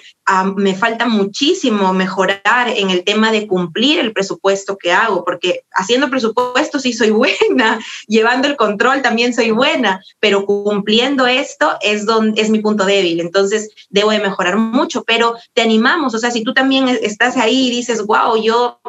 me 0.56 0.74
falta 0.74 1.06
muchísimo 1.06 1.92
mejorar 1.92 2.68
en 2.68 2.90
el 2.90 3.04
tema 3.04 3.30
de 3.30 3.46
cumplir 3.46 3.98
el 4.00 4.12
presupuesto 4.12 4.76
que 4.76 4.92
hago, 4.92 5.24
porque 5.24 5.62
haciendo 5.72 6.10
presupuesto 6.10 6.78
sí 6.78 6.92
soy 6.92 7.10
buena, 7.50 7.80
llevando 8.06 8.48
el 8.48 8.56
control 8.56 9.02
también 9.02 9.34
soy 9.34 9.50
buena, 9.50 10.02
pero 10.20 10.46
cumpliendo 10.46 11.26
esto 11.26 11.76
es, 11.80 12.06
donde, 12.06 12.40
es 12.40 12.50
mi 12.50 12.60
punto 12.60 12.84
débil. 12.84 13.20
Entonces, 13.20 13.70
debo 13.88 14.10
de 14.10 14.20
mejorar 14.20 14.56
mucho, 14.56 15.04
pero 15.04 15.36
te 15.54 15.62
animamos. 15.62 16.14
O 16.14 16.18
sea, 16.18 16.30
si 16.30 16.42
tú 16.42 16.54
también 16.54 16.88
estás 16.88 17.36
ahí 17.36 17.68
y 17.68 17.70
dices, 17.70 18.04
wow, 18.04 18.40
yo 18.40 18.80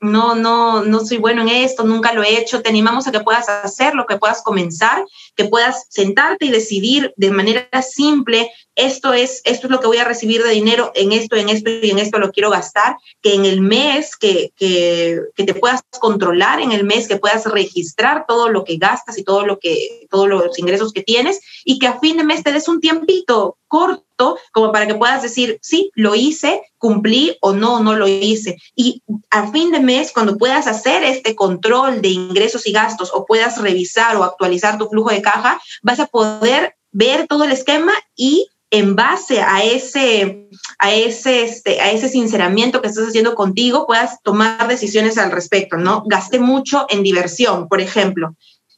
no, 0.00 0.34
no, 0.34 0.82
no 0.82 1.00
soy 1.00 1.18
bueno 1.18 1.42
en 1.42 1.48
esto, 1.48 1.84
nunca 1.84 2.12
lo 2.12 2.22
he 2.22 2.38
hecho, 2.38 2.62
te 2.62 2.70
animamos 2.70 3.06
a 3.06 3.12
que 3.12 3.20
puedas 3.20 3.48
hacerlo, 3.48 4.06
que 4.06 4.16
puedas 4.16 4.42
comenzar, 4.42 5.04
que 5.34 5.44
puedas 5.44 5.86
sentarte 5.90 6.46
y 6.46 6.50
decidir 6.50 7.12
de 7.16 7.30
manera 7.30 7.82
simple, 7.82 8.50
esto 8.76 9.14
es, 9.14 9.40
esto 9.44 9.66
es 9.66 9.70
lo 9.70 9.80
que 9.80 9.86
voy 9.86 9.96
a 9.96 10.04
recibir 10.04 10.42
de 10.42 10.50
dinero, 10.50 10.92
en 10.94 11.12
esto, 11.12 11.36
en 11.36 11.48
esto 11.48 11.70
y 11.70 11.90
en 11.90 11.98
esto 11.98 12.18
lo 12.18 12.30
quiero 12.30 12.50
gastar, 12.50 12.96
que 13.22 13.34
en 13.34 13.46
el 13.46 13.60
mes, 13.60 14.16
que, 14.16 14.52
que, 14.56 15.20
que 15.34 15.44
te 15.44 15.54
puedas 15.54 15.80
controlar 15.98 16.60
en 16.60 16.72
el 16.72 16.84
mes, 16.84 17.08
que 17.08 17.16
puedas 17.16 17.46
registrar 17.46 18.26
todo 18.28 18.50
lo 18.50 18.64
que 18.64 18.76
gastas 18.76 19.18
y 19.18 19.24
todo 19.24 19.46
lo 19.46 19.58
que, 19.58 20.06
todos 20.10 20.28
los 20.28 20.58
ingresos 20.58 20.92
que 20.92 21.02
tienes 21.02 21.40
y 21.64 21.78
que 21.78 21.86
a 21.86 21.98
fin 21.98 22.18
de 22.18 22.24
mes 22.24 22.44
te 22.44 22.52
des 22.52 22.68
un 22.68 22.80
tiempito 22.80 23.56
corto 23.68 24.38
como 24.52 24.72
para 24.72 24.86
que 24.86 24.94
puedas 24.94 25.22
decir, 25.22 25.58
sí, 25.62 25.90
lo 25.94 26.14
hice, 26.14 26.62
cumplí 26.78 27.36
o 27.40 27.52
no, 27.52 27.80
no 27.80 27.96
lo 27.96 28.06
hice. 28.06 28.56
Y 28.74 29.02
a 29.30 29.50
fin 29.50 29.70
de 29.70 29.80
mes, 29.80 30.12
cuando 30.12 30.36
puedas 30.36 30.66
hacer 30.66 31.02
este 31.02 31.34
control 31.34 32.02
de 32.02 32.08
ingresos 32.08 32.66
y 32.66 32.72
gastos 32.72 33.10
o 33.12 33.26
puedas 33.26 33.60
revisar 33.60 34.16
o 34.16 34.24
actualizar 34.24 34.78
tu 34.78 34.88
flujo 34.88 35.10
de 35.10 35.22
caja, 35.22 35.60
vas 35.82 36.00
a 36.00 36.06
poder 36.06 36.76
ver 36.92 37.26
todo 37.26 37.44
el 37.44 37.52
esquema 37.52 37.92
y 38.14 38.48
en 38.70 38.96
base 38.96 39.40
a 39.40 39.62
ese, 39.62 40.48
a 40.78 40.92
ese, 40.92 41.44
este, 41.44 41.80
a 41.80 41.92
ese 41.92 42.08
sinceramiento 42.08 42.82
que 42.82 42.88
estás 42.88 43.08
haciendo 43.08 43.34
contigo, 43.34 43.86
puedas 43.86 44.22
tomar 44.22 44.66
decisiones 44.68 45.18
al 45.18 45.30
respecto, 45.30 45.76
¿no? 45.76 46.02
Gasté 46.06 46.38
mucho 46.38 46.86
en 46.88 47.02
diversión, 47.02 47.68
por 47.68 47.80
ejemplo, 47.80 48.34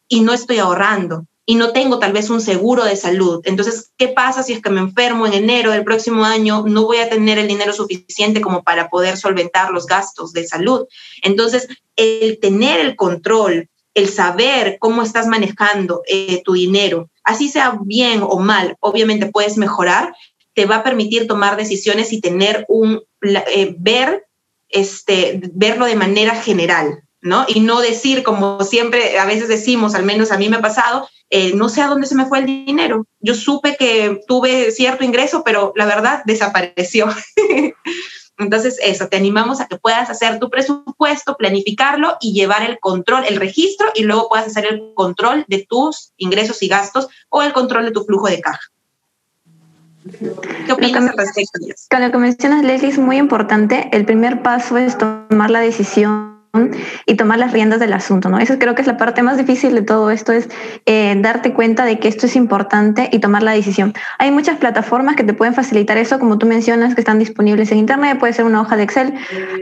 y 0.08 0.20
no 0.20 0.32
estoy 0.32 0.58
ahorrando 0.58 1.24
y 1.50 1.54
no 1.54 1.72
tengo 1.72 1.98
tal 1.98 2.12
vez 2.12 2.28
un 2.28 2.42
seguro 2.42 2.84
de 2.84 2.94
salud. 2.94 3.40
Entonces, 3.44 3.92
¿qué 3.96 4.08
pasa 4.08 4.42
si 4.42 4.52
es 4.52 4.60
que 4.60 4.68
me 4.68 4.80
enfermo 4.80 5.26
en 5.26 5.32
enero 5.32 5.70
del 5.70 5.82
próximo 5.82 6.22
año? 6.22 6.64
No 6.66 6.84
voy 6.84 6.98
a 6.98 7.08
tener 7.08 7.38
el 7.38 7.48
dinero 7.48 7.72
suficiente 7.72 8.42
como 8.42 8.62
para 8.62 8.90
poder 8.90 9.16
solventar 9.16 9.70
los 9.70 9.86
gastos 9.86 10.34
de 10.34 10.46
salud. 10.46 10.84
Entonces, 11.22 11.66
el 11.96 12.38
tener 12.38 12.80
el 12.80 12.96
control, 12.96 13.70
el 13.98 14.08
saber 14.08 14.78
cómo 14.78 15.02
estás 15.02 15.26
manejando 15.26 16.02
eh, 16.06 16.42
tu 16.44 16.52
dinero, 16.54 17.10
así 17.24 17.48
sea 17.48 17.78
bien 17.84 18.20
o 18.22 18.38
mal, 18.38 18.76
obviamente 18.80 19.26
puedes 19.26 19.56
mejorar, 19.56 20.14
te 20.54 20.66
va 20.66 20.76
a 20.76 20.84
permitir 20.84 21.26
tomar 21.26 21.56
decisiones 21.56 22.12
y 22.12 22.20
tener 22.20 22.64
un, 22.68 23.02
eh, 23.22 23.74
ver, 23.78 24.26
este, 24.68 25.40
verlo 25.52 25.86
de 25.86 25.96
manera 25.96 26.34
general, 26.36 27.02
¿no? 27.20 27.44
Y 27.48 27.60
no 27.60 27.80
decir, 27.80 28.22
como 28.22 28.62
siempre 28.62 29.18
a 29.18 29.24
veces 29.24 29.48
decimos, 29.48 29.94
al 29.94 30.04
menos 30.04 30.30
a 30.30 30.38
mí 30.38 30.48
me 30.48 30.56
ha 30.56 30.60
pasado, 30.60 31.08
eh, 31.30 31.52
no 31.54 31.68
sé 31.68 31.82
a 31.82 31.88
dónde 31.88 32.06
se 32.06 32.14
me 32.14 32.26
fue 32.26 32.38
el 32.38 32.46
dinero. 32.46 33.06
Yo 33.20 33.34
supe 33.34 33.76
que 33.76 34.20
tuve 34.26 34.70
cierto 34.70 35.04
ingreso, 35.04 35.42
pero 35.44 35.72
la 35.76 35.86
verdad 35.86 36.22
desapareció. 36.24 37.08
Entonces, 38.38 38.78
eso, 38.82 39.08
te 39.08 39.16
animamos 39.16 39.60
a 39.60 39.66
que 39.66 39.76
puedas 39.76 40.08
hacer 40.10 40.38
tu 40.38 40.48
presupuesto, 40.48 41.36
planificarlo 41.36 42.16
y 42.20 42.32
llevar 42.32 42.62
el 42.62 42.78
control, 42.78 43.24
el 43.28 43.36
registro 43.36 43.88
y 43.94 44.04
luego 44.04 44.28
puedas 44.28 44.46
hacer 44.46 44.66
el 44.66 44.92
control 44.94 45.44
de 45.48 45.66
tus 45.68 46.12
ingresos 46.16 46.62
y 46.62 46.68
gastos 46.68 47.08
o 47.28 47.42
el 47.42 47.52
control 47.52 47.86
de 47.86 47.90
tu 47.90 48.04
flujo 48.04 48.28
de 48.28 48.40
caja. 48.40 48.60
¿Qué 50.66 50.72
opinas 50.72 51.10
al 51.10 51.18
respecto? 51.18 51.58
Con 51.90 52.00
lo 52.00 52.10
que 52.10 52.18
mencionas, 52.18 52.64
Leslie, 52.64 52.90
es 52.90 52.98
muy 52.98 53.16
importante. 53.16 53.88
El 53.92 54.04
primer 54.04 54.42
paso 54.42 54.78
es 54.78 54.96
tomar 54.96 55.50
la 55.50 55.60
decisión 55.60 56.37
y 57.06 57.14
tomar 57.16 57.38
las 57.38 57.52
riendas 57.52 57.80
del 57.80 57.92
asunto, 57.92 58.28
¿no? 58.28 58.38
Eso 58.38 58.58
creo 58.58 58.74
que 58.74 58.82
es 58.82 58.88
la 58.88 58.96
parte 58.96 59.22
más 59.22 59.36
difícil 59.36 59.74
de 59.74 59.82
todo 59.82 60.10
esto, 60.10 60.32
es 60.32 60.48
eh, 60.86 61.14
darte 61.20 61.52
cuenta 61.52 61.84
de 61.84 61.98
que 61.98 62.08
esto 62.08 62.26
es 62.26 62.36
importante 62.36 63.08
y 63.12 63.18
tomar 63.18 63.42
la 63.42 63.52
decisión. 63.52 63.94
Hay 64.18 64.30
muchas 64.30 64.58
plataformas 64.58 65.16
que 65.16 65.24
te 65.24 65.34
pueden 65.34 65.54
facilitar 65.54 65.98
eso, 65.98 66.18
como 66.18 66.38
tú 66.38 66.46
mencionas, 66.46 66.94
que 66.94 67.00
están 67.00 67.18
disponibles 67.18 67.70
en 67.72 67.78
Internet, 67.78 68.18
puede 68.18 68.32
ser 68.32 68.44
una 68.44 68.60
hoja 68.60 68.76
de 68.76 68.82
Excel, 68.82 69.14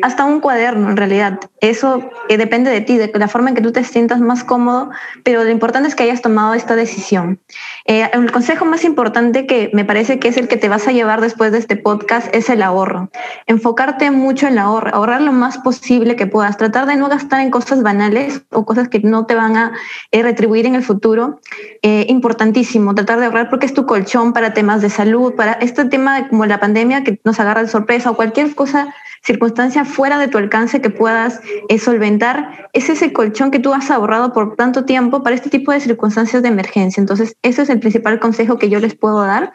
hasta 0.03 0.25
un 0.25 0.41
cuaderno 0.41 0.91
en 0.91 0.97
realidad. 0.97 1.41
Eso 1.61 2.11
eh, 2.29 2.37
depende 2.37 2.71
de 2.71 2.81
ti, 2.81 2.97
de 2.97 3.11
la 3.15 3.29
forma 3.29 3.51
en 3.51 3.55
que 3.55 3.63
tú 3.63 3.73
te 3.73 3.85
sientas 3.85 4.21
más 4.21 4.45
cómodo, 4.45 4.91
pero 5.23 5.45
lo 5.45 5.51
importante 5.51 5.89
es 5.89 5.95
que 5.95 6.05
hayas 6.05 6.23
tomado 6.23 6.55
esta 6.55 6.77
decisión. 6.77 7.39
Eh, 7.87 8.09
el 8.13 8.31
consejo 8.33 8.65
más 8.65 8.85
importante 8.85 9.47
que 9.47 9.71
me 9.73 9.85
parece 9.85 10.19
que 10.19 10.29
es 10.29 10.37
el 10.37 10.49
que 10.49 10.57
te 10.57 10.69
vas 10.69 10.87
a 10.89 10.93
llevar 10.93 11.21
después 11.21 11.53
de 11.53 11.59
este 11.59 11.77
podcast 11.77 12.35
es 12.35 12.49
el 12.51 12.63
ahorro. 12.63 13.11
Enfocarte 13.47 14.11
mucho 14.11 14.47
en 14.47 14.55
el 14.55 14.59
ahorro, 14.59 14.95
ahorrar 14.95 15.23
lo 15.23 15.33
más 15.33 15.59
posible 15.59 16.17
que 16.17 16.27
puedas, 16.27 16.57
tratar 16.57 16.86
de 16.87 16.97
no 16.97 17.09
gastar 17.09 17.41
en 17.41 17.51
cosas 17.51 17.83
banales 17.83 18.43
o 18.51 18.65
cosas 18.65 18.89
que 18.89 19.01
no 19.01 19.27
te 19.27 19.35
van 19.35 19.57
a 19.57 19.73
eh, 20.11 20.23
retribuir 20.23 20.67
en 20.67 20.75
el 20.75 20.83
futuro, 20.83 21.41
eh, 21.83 22.07
importantísimo, 22.09 22.95
tratar 22.95 23.19
de 23.21 23.27
ahorrar 23.27 23.51
porque 23.51 23.67
es 23.67 23.75
tu 23.75 23.87
colchón 23.87 24.33
para 24.33 24.55
temas 24.55 24.83
de 24.83 24.91
salud, 24.91 25.35
para 25.35 25.53
este 25.53 25.85
tema 25.85 26.29
como 26.29 26.47
la 26.47 26.61
pandemia 26.61 27.05
que 27.05 27.21
nos 27.25 27.39
agarra 27.41 27.63
de 27.63 27.69
sorpresa 27.69 28.11
o 28.11 28.17
cualquier 28.17 28.55
cosa, 28.55 28.95
circunstancia 29.23 29.85
fuera 29.85 30.19
de 30.19 30.29
tu 30.29 30.39
alcance 30.39 30.81
que 30.81 30.91
puedas 30.91 31.41
eh, 31.69 31.79
solventar, 31.79 32.69
es 32.73 32.89
ese 32.89 33.13
colchón 33.13 33.51
que 33.51 33.59
tú 33.59 33.75
has 33.75 33.91
ahorrado 33.91 34.33
por 34.33 34.55
tanto 34.57 34.85
tiempo 34.85 35.23
para 35.23 35.35
este 35.35 35.51
tipo 35.51 35.73
de 35.73 35.81
circunstancias 35.81 36.43
de 36.43 36.49
emergencia. 36.49 37.01
Entonces, 37.01 37.37
ese 37.43 37.63
es 37.63 37.71
el 37.71 37.81
principal 37.81 38.21
consejo 38.21 38.59
que 38.59 38.69
yo 38.69 38.79
les 38.79 38.95
puedo 38.95 39.21
dar. 39.23 39.53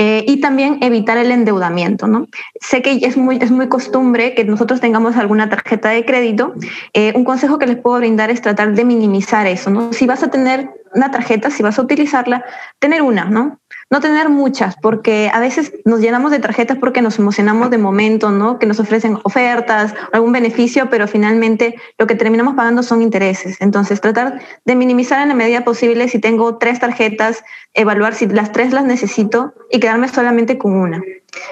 Eh, 0.00 0.24
y 0.28 0.40
también 0.40 0.78
evitar 0.80 1.18
el 1.18 1.32
endeudamiento. 1.32 2.06
¿no? 2.06 2.28
Sé 2.60 2.82
que 2.82 3.00
es 3.02 3.16
muy, 3.16 3.38
es 3.42 3.50
muy 3.50 3.68
costumbre 3.68 4.32
que 4.32 4.44
nosotros 4.44 4.80
tengamos 4.80 5.16
alguna 5.16 5.50
tarjeta 5.50 5.88
de 5.88 6.04
crédito. 6.04 6.54
Eh, 6.92 7.12
un 7.16 7.24
consejo 7.24 7.58
que 7.58 7.66
les 7.66 7.78
puedo 7.78 7.98
brindar 7.98 8.30
es 8.30 8.40
tratar 8.40 8.74
de 8.74 8.84
minimizar 8.84 9.48
eso. 9.48 9.70
¿no? 9.70 9.92
Si 9.92 10.06
vas 10.06 10.22
a 10.22 10.30
tener 10.30 10.70
una 10.94 11.10
tarjeta, 11.10 11.50
si 11.50 11.64
vas 11.64 11.80
a 11.80 11.82
utilizarla, 11.82 12.44
tener 12.78 13.02
una, 13.02 13.24
¿no? 13.24 13.58
No 13.90 14.00
tener 14.00 14.28
muchas, 14.28 14.76
porque 14.76 15.30
a 15.32 15.40
veces 15.40 15.72
nos 15.86 16.00
llenamos 16.00 16.30
de 16.30 16.40
tarjetas 16.40 16.76
porque 16.76 17.00
nos 17.00 17.18
emocionamos 17.18 17.70
de 17.70 17.78
momento, 17.78 18.30
¿no? 18.30 18.58
Que 18.58 18.66
nos 18.66 18.80
ofrecen 18.80 19.18
ofertas, 19.22 19.94
algún 20.12 20.32
beneficio, 20.32 20.90
pero 20.90 21.08
finalmente 21.08 21.74
lo 21.96 22.06
que 22.06 22.14
terminamos 22.14 22.54
pagando 22.54 22.82
son 22.82 23.00
intereses. 23.00 23.56
Entonces, 23.60 24.02
tratar 24.02 24.40
de 24.66 24.74
minimizar 24.74 25.22
en 25.22 25.28
la 25.28 25.34
medida 25.34 25.64
posible 25.64 26.08
si 26.08 26.18
tengo 26.18 26.58
tres 26.58 26.80
tarjetas, 26.80 27.42
evaluar 27.72 28.14
si 28.14 28.26
las 28.26 28.52
tres 28.52 28.74
las 28.74 28.84
necesito 28.84 29.54
y 29.70 29.80
quedarme 29.80 30.08
solamente 30.08 30.58
con 30.58 30.74
una. 30.74 31.02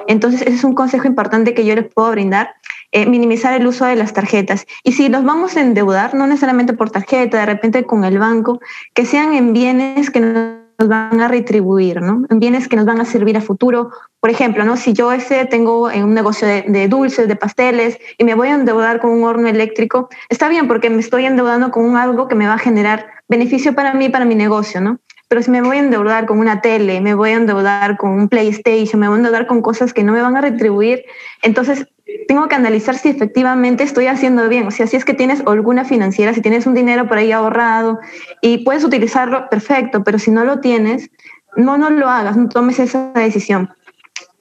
Entonces, 0.06 0.42
ese 0.42 0.56
es 0.56 0.64
un 0.64 0.74
consejo 0.74 1.06
importante 1.06 1.54
que 1.54 1.64
yo 1.64 1.74
les 1.74 1.86
puedo 1.86 2.10
brindar, 2.10 2.54
eh, 2.92 3.06
minimizar 3.06 3.54
el 3.54 3.66
uso 3.66 3.86
de 3.86 3.96
las 3.96 4.12
tarjetas. 4.12 4.66
Y 4.84 4.92
si 4.92 5.08
nos 5.08 5.24
vamos 5.24 5.56
a 5.56 5.62
endeudar, 5.62 6.14
no 6.14 6.26
necesariamente 6.26 6.74
por 6.74 6.90
tarjeta, 6.90 7.38
de 7.38 7.46
repente 7.46 7.84
con 7.84 8.04
el 8.04 8.18
banco, 8.18 8.60
que 8.92 9.06
sean 9.06 9.32
en 9.32 9.54
bienes 9.54 10.10
que 10.10 10.20
no 10.20 10.65
nos 10.78 10.88
van 10.88 11.20
a 11.20 11.28
retribuir, 11.28 12.00
¿no? 12.02 12.24
En 12.28 12.38
bienes 12.38 12.68
que 12.68 12.76
nos 12.76 12.84
van 12.84 13.00
a 13.00 13.04
servir 13.04 13.36
a 13.36 13.40
futuro. 13.40 13.90
Por 14.20 14.30
ejemplo, 14.30 14.64
¿no? 14.64 14.76
Si 14.76 14.92
yo 14.92 15.12
ese 15.12 15.44
tengo 15.46 15.84
un 15.84 16.14
negocio 16.14 16.46
de, 16.46 16.88
dulces, 16.88 17.28
de 17.28 17.36
pasteles, 17.36 17.98
y 18.18 18.24
me 18.24 18.34
voy 18.34 18.48
a 18.48 18.54
endeudar 18.54 19.00
con 19.00 19.10
un 19.10 19.24
horno 19.24 19.48
eléctrico, 19.48 20.08
está 20.28 20.48
bien 20.48 20.68
porque 20.68 20.90
me 20.90 21.00
estoy 21.00 21.24
endeudando 21.24 21.70
con 21.70 21.96
algo 21.96 22.28
que 22.28 22.34
me 22.34 22.46
va 22.46 22.54
a 22.54 22.58
generar 22.58 23.06
beneficio 23.28 23.74
para 23.74 23.94
mí, 23.94 24.08
para 24.08 24.24
mi 24.24 24.34
negocio, 24.34 24.80
¿no? 24.80 24.98
Pero 25.28 25.42
si 25.42 25.50
me 25.50 25.60
voy 25.60 25.78
a 25.78 25.80
endeudar 25.80 26.26
con 26.26 26.38
una 26.38 26.60
tele, 26.60 27.00
me 27.00 27.14
voy 27.14 27.30
a 27.30 27.34
endeudar 27.34 27.96
con 27.96 28.10
un 28.10 28.28
PlayStation, 28.28 29.00
me 29.00 29.08
voy 29.08 29.16
a 29.16 29.18
endeudar 29.18 29.46
con 29.46 29.60
cosas 29.60 29.92
que 29.92 30.04
no 30.04 30.12
me 30.12 30.22
van 30.22 30.36
a 30.36 30.40
retribuir, 30.40 31.04
entonces 31.42 31.88
tengo 32.26 32.48
que 32.48 32.54
analizar 32.54 32.96
si 32.96 33.08
efectivamente 33.08 33.84
estoy 33.84 34.06
haciendo 34.06 34.48
bien. 34.48 34.66
O 34.66 34.70
sea, 34.70 34.86
si 34.86 34.96
es 34.96 35.04
que 35.04 35.14
tienes 35.14 35.42
alguna 35.46 35.84
financiera, 35.84 36.34
si 36.34 36.40
tienes 36.40 36.66
un 36.66 36.74
dinero 36.74 37.08
por 37.08 37.18
ahí 37.18 37.32
ahorrado 37.32 37.98
y 38.40 38.58
puedes 38.58 38.84
utilizarlo, 38.84 39.48
perfecto, 39.48 40.04
pero 40.04 40.18
si 40.18 40.30
no 40.30 40.44
lo 40.44 40.60
tienes, 40.60 41.10
no, 41.56 41.78
no 41.78 41.90
lo 41.90 42.08
hagas, 42.08 42.36
no 42.36 42.48
tomes 42.48 42.78
esa 42.78 43.12
decisión. 43.14 43.70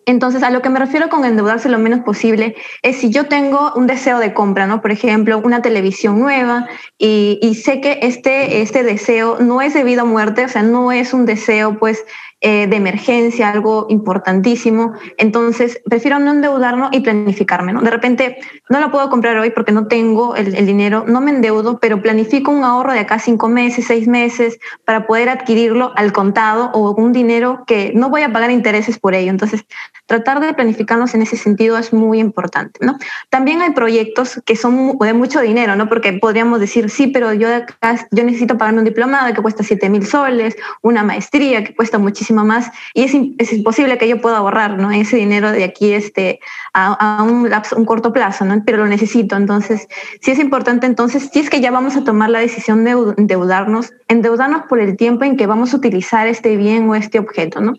Entonces, 0.06 0.44
a 0.44 0.52
lo 0.52 0.62
que 0.62 0.70
me 0.70 0.78
refiero 0.78 1.10
con 1.10 1.26
endeudarse 1.26 1.68
lo 1.68 1.80
menos 1.80 2.02
posible 2.02 2.56
es 2.84 2.98
si 2.98 3.10
yo 3.10 3.26
tengo 3.26 3.74
un 3.76 3.88
deseo 3.88 4.20
de 4.20 4.34
compra, 4.34 4.68
¿no? 4.68 4.82
Por 4.82 4.92
ejemplo, 4.92 5.40
una 5.40 5.62
televisión 5.64 6.20
nueva 6.20 6.68
y, 7.00 7.60
sé 7.64 7.82
que 7.82 8.00
este, 8.04 8.62
este 8.62 8.84
deseo 8.84 9.40
no 9.40 9.62
es 9.62 9.74
debido 9.74 10.04
a 10.04 10.06
muerte, 10.06 10.46
o 10.46 10.50
sea, 10.50 10.62
no 10.62 10.92
es 10.92 11.14
un 11.14 11.26
deseo, 11.26 11.80
pues, 11.80 12.06
eh, 12.48 12.68
de 12.68 12.76
emergencia, 12.76 13.50
algo 13.50 13.88
importantísimo. 13.90 14.94
Entonces, 15.18 15.82
prefiero 15.90 16.20
no 16.20 16.30
endeudarnos 16.30 16.90
y 16.92 17.00
planificarme. 17.00 17.74
¿no? 17.74 17.82
De 17.82 17.90
repente, 17.90 18.38
no 18.70 18.80
lo 18.80 18.92
puedo 18.92 19.10
comprar 19.10 19.36
hoy 19.40 19.50
porque 19.50 19.72
no 19.72 19.88
tengo 19.88 20.36
el, 20.36 20.64
dinero, 20.68 21.06
no 21.08 21.22
me 21.22 21.32
endeudo, 21.32 21.80
pero 21.80 22.04
planifico 22.04 22.52
un 22.52 22.64
ahorro 22.64 22.94
de 22.94 23.00
acá 23.00 23.18
cinco 23.18 23.50
meses, 23.50 23.86
seis 23.88 24.08
meses, 24.08 24.60
para 24.86 25.08
poder 25.08 25.30
adquirirlo 25.30 25.92
al 25.96 26.14
contado 26.14 26.70
o 26.76 26.92
un 26.92 27.14
dinero 27.14 27.64
que 27.66 27.94
no 27.96 28.12
voy 28.12 28.22
a 28.22 28.32
pagar 28.32 28.52
intereses 28.52 29.00
por 29.00 29.16
ello. 29.16 29.32
Entonces, 29.32 29.66
tratar 30.06 30.40
de 30.40 30.54
planificarnos 30.54 31.16
en 31.16 31.24
ese 31.24 31.38
sentido 31.38 31.80
es 31.80 31.94
muy 31.94 32.20
importante. 32.20 32.86
¿no? 32.86 33.00
También 33.32 33.64
hay 33.64 33.72
proyectos 33.72 34.40
que 34.46 34.56
son 34.56 35.00
de 35.00 35.14
mucho 35.14 35.42
dinero, 35.42 35.76
¿no? 35.76 35.90
porque 35.90 36.14
podríamos 36.14 36.60
decir, 36.60 36.92
sí, 36.92 37.08
pero 37.08 37.34
yo, 37.34 37.52
acá, 37.52 38.08
yo 38.12 38.24
necesito 38.24 38.56
pagarme 38.56 38.82
un 38.82 38.86
diplomado 38.86 39.34
que 39.34 39.42
cuesta 39.42 39.64
siete 39.64 39.90
mil 39.90 40.06
soles, 40.06 40.56
una 40.84 41.02
maestría 41.02 41.64
que 41.64 41.74
cuesta 41.74 41.98
muchísimo 42.36 42.46
más 42.46 42.72
y 42.94 43.04
es, 43.04 43.14
es, 43.38 43.54
imposible 43.54 43.98
que 43.98 44.08
yo 44.08 44.22
pueda 44.22 44.38
ahorrar 44.38 44.78
¿no? 44.78 44.92
ese 44.92 45.18
dinero 45.18 45.52
de 45.52 45.64
aquí 45.64 45.94
este, 45.94 46.40
a, 46.74 46.94
a 47.20 47.24
un, 47.24 47.50
lapso, 47.50 47.76
un 47.76 47.86
corto 47.86 48.12
plazo, 48.12 48.46
¿no? 48.46 48.62
pero 48.66 48.78
lo 48.80 48.88
necesito. 48.88 49.36
Entonces, 49.36 49.88
sí 50.22 50.32
es 50.32 50.40
importante, 50.40 50.86
entonces, 50.86 51.30
si 51.32 51.40
es 51.40 51.50
que 51.50 51.62
ya 51.62 51.72
vamos 51.72 51.96
a 51.96 52.04
tomar 52.04 52.30
la 52.30 52.40
decisión 52.40 52.84
de 52.84 52.92
endeudarnos, 53.18 53.94
endeudarnos 54.08 54.64
por 54.64 54.80
el 54.80 54.98
tiempo 54.98 55.24
en 55.24 55.38
que 55.38 55.48
vamos 55.48 55.74
a 55.74 55.78
utilizar 55.78 56.28
este 56.28 56.58
bien 56.58 56.90
o 56.90 56.96
este 56.96 57.20
objeto. 57.20 57.62
¿no? 57.62 57.74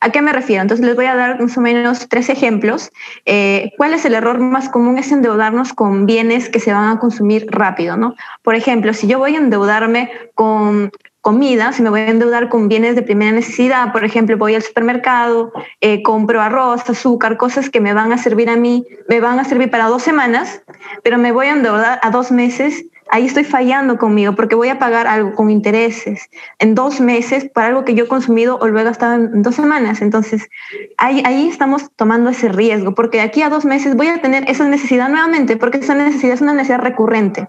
¿A 0.00 0.10
qué 0.10 0.22
me 0.22 0.32
refiero? 0.32 0.62
Entonces 0.62 0.86
les 0.86 0.94
voy 0.94 1.06
a 1.06 1.16
dar 1.16 1.40
más 1.40 1.56
o 1.56 1.60
menos 1.60 2.08
tres 2.08 2.28
ejemplos. 2.28 2.90
Eh, 3.26 3.72
¿Cuál 3.76 3.94
es 3.94 4.04
el 4.04 4.14
error 4.14 4.38
más 4.38 4.68
común? 4.68 4.98
Es 4.98 5.10
endeudarnos 5.10 5.72
con 5.72 6.06
bienes 6.06 6.48
que 6.48 6.60
se 6.60 6.72
van 6.72 6.96
a 6.96 7.00
consumir 7.00 7.46
rápido, 7.50 7.96
¿no? 7.96 8.14
Por 8.42 8.54
ejemplo, 8.54 8.92
si 8.94 9.08
yo 9.08 9.18
voy 9.18 9.34
a 9.34 9.38
endeudarme 9.38 10.10
con 10.34 10.92
comida, 11.20 11.72
si 11.72 11.82
me 11.82 11.90
voy 11.90 12.00
a 12.00 12.08
endeudar 12.08 12.48
con 12.48 12.68
bienes 12.68 12.94
de 12.94 13.02
primera 13.02 13.32
necesidad, 13.32 13.92
por 13.92 14.04
ejemplo, 14.04 14.36
voy 14.38 14.54
al 14.54 14.62
supermercado, 14.62 15.52
eh, 15.80 16.02
compro 16.02 16.40
arroz, 16.40 16.88
azúcar, 16.88 17.36
cosas 17.36 17.70
que 17.70 17.80
me 17.80 17.92
van 17.92 18.12
a 18.12 18.18
servir 18.18 18.48
a 18.48 18.56
mí, 18.56 18.86
me 19.08 19.20
van 19.20 19.38
a 19.38 19.44
servir 19.44 19.70
para 19.70 19.86
dos 19.86 20.02
semanas, 20.02 20.62
pero 21.02 21.18
me 21.18 21.32
voy 21.32 21.46
a 21.46 21.52
endeudar 21.52 21.98
a 22.02 22.10
dos 22.10 22.30
meses, 22.30 22.84
ahí 23.10 23.26
estoy 23.26 23.44
fallando 23.44 23.98
conmigo 23.98 24.34
porque 24.34 24.54
voy 24.54 24.68
a 24.68 24.78
pagar 24.78 25.06
algo 25.06 25.34
con 25.34 25.50
intereses 25.50 26.28
en 26.58 26.74
dos 26.74 27.00
meses 27.00 27.48
para 27.52 27.68
algo 27.68 27.84
que 27.84 27.94
yo 27.94 28.04
he 28.04 28.08
consumido 28.08 28.58
o 28.58 28.66
lo 28.68 28.78
he 28.78 28.84
gastado 28.84 29.14
en 29.14 29.42
dos 29.42 29.54
semanas. 29.54 30.02
Entonces, 30.02 30.48
ahí, 30.96 31.22
ahí 31.24 31.48
estamos 31.48 31.90
tomando 31.96 32.30
ese 32.30 32.48
riesgo 32.48 32.94
porque 32.94 33.20
aquí 33.20 33.42
a 33.42 33.48
dos 33.48 33.64
meses 33.64 33.96
voy 33.96 34.08
a 34.08 34.20
tener 34.20 34.48
esa 34.48 34.68
necesidad 34.68 35.08
nuevamente 35.08 35.56
porque 35.56 35.78
esa 35.78 35.94
necesidad 35.94 36.34
es 36.34 36.40
una 36.40 36.54
necesidad 36.54 36.80
recurrente. 36.80 37.46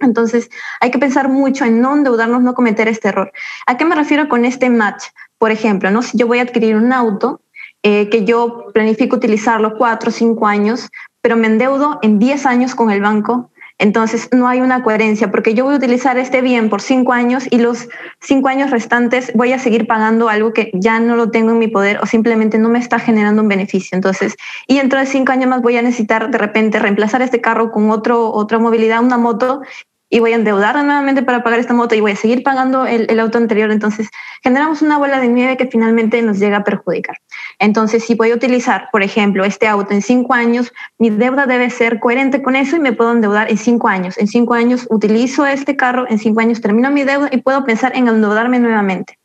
Entonces, 0.00 0.50
hay 0.80 0.90
que 0.90 0.98
pensar 0.98 1.28
mucho 1.28 1.64
en 1.64 1.80
no 1.80 1.94
endeudarnos, 1.94 2.42
no 2.42 2.54
cometer 2.54 2.88
este 2.88 3.08
error. 3.08 3.32
¿A 3.66 3.76
qué 3.76 3.84
me 3.84 3.94
refiero 3.94 4.28
con 4.28 4.44
este 4.44 4.70
match? 4.70 5.04
Por 5.38 5.50
ejemplo, 5.50 5.90
¿no? 5.90 6.02
si 6.02 6.18
yo 6.18 6.26
voy 6.26 6.38
a 6.38 6.42
adquirir 6.42 6.76
un 6.76 6.92
auto, 6.92 7.40
eh, 7.82 8.08
que 8.10 8.24
yo 8.24 8.66
planifico 8.74 9.16
utilizarlo 9.16 9.76
cuatro 9.76 10.10
o 10.10 10.12
cinco 10.12 10.46
años, 10.46 10.90
pero 11.22 11.36
me 11.36 11.46
endeudo 11.46 11.98
en 12.02 12.18
diez 12.18 12.44
años 12.44 12.74
con 12.74 12.90
el 12.90 13.00
banco, 13.00 13.50
entonces 13.80 14.28
no 14.30 14.46
hay 14.46 14.60
una 14.60 14.82
coherencia, 14.82 15.30
porque 15.30 15.54
yo 15.54 15.64
voy 15.64 15.72
a 15.72 15.78
utilizar 15.78 16.18
este 16.18 16.42
bien 16.42 16.68
por 16.68 16.82
cinco 16.82 17.14
años 17.14 17.46
y 17.50 17.56
los 17.56 17.88
cinco 18.20 18.48
años 18.48 18.70
restantes 18.70 19.32
voy 19.34 19.54
a 19.54 19.58
seguir 19.58 19.86
pagando 19.86 20.28
algo 20.28 20.52
que 20.52 20.70
ya 20.74 21.00
no 21.00 21.16
lo 21.16 21.30
tengo 21.30 21.52
en 21.52 21.58
mi 21.58 21.68
poder 21.68 21.98
o 22.02 22.06
simplemente 22.06 22.58
no 22.58 22.68
me 22.68 22.78
está 22.78 22.98
generando 22.98 23.40
un 23.40 23.48
beneficio. 23.48 23.96
Entonces, 23.96 24.36
y 24.66 24.76
dentro 24.76 24.98
de 24.98 25.06
cinco 25.06 25.32
años 25.32 25.48
más 25.48 25.62
voy 25.62 25.78
a 25.78 25.82
necesitar 25.82 26.30
de 26.30 26.36
repente 26.36 26.78
reemplazar 26.78 27.22
este 27.22 27.40
carro 27.40 27.72
con 27.72 27.90
otro, 27.90 28.30
otra 28.30 28.58
movilidad, 28.58 29.02
una 29.02 29.16
moto, 29.16 29.62
y 30.10 30.18
voy 30.18 30.32
a 30.32 30.34
endeudar 30.34 30.74
nuevamente 30.84 31.22
para 31.22 31.44
pagar 31.44 31.60
esta 31.60 31.72
moto 31.72 31.94
y 31.94 32.00
voy 32.00 32.12
a 32.12 32.16
seguir 32.16 32.42
pagando 32.42 32.84
el, 32.84 33.06
el, 33.08 33.20
auto 33.20 33.38
anterior. 33.38 33.70
Entonces, 33.70 34.10
generamos 34.42 34.82
una 34.82 34.98
bola 34.98 35.20
de 35.20 35.28
nieve 35.28 35.56
que 35.56 35.68
finalmente 35.68 36.20
nos 36.20 36.40
llega 36.40 36.58
a 36.58 36.64
perjudicar. 36.64 37.18
Entonces, 37.60 38.04
si 38.04 38.16
voy 38.16 38.32
a 38.32 38.34
utilizar, 38.34 38.88
por 38.90 39.04
ejemplo, 39.04 39.44
este 39.44 39.68
auto 39.68 39.94
en 39.94 40.02
cinco 40.02 40.34
años, 40.34 40.72
mi 40.98 41.10
deuda 41.10 41.46
debe 41.46 41.70
ser 41.70 42.00
coherente 42.00 42.42
con 42.42 42.56
eso 42.56 42.76
y 42.76 42.80
me 42.80 42.92
puedo 42.92 43.12
endeudar 43.12 43.50
en 43.50 43.56
cinco 43.56 43.86
años. 43.86 44.18
En 44.18 44.26
cinco 44.26 44.54
años 44.54 44.88
utilizo 44.90 45.46
este 45.46 45.76
carro, 45.76 46.06
en 46.08 46.18
cinco 46.18 46.40
años 46.40 46.60
termino 46.60 46.90
mi 46.90 47.04
deuda 47.04 47.28
y 47.30 47.38
puedo 47.38 47.64
pensar 47.64 47.92
en 47.94 48.08
endeudarme 48.08 48.58
nuevamente. 48.58 49.16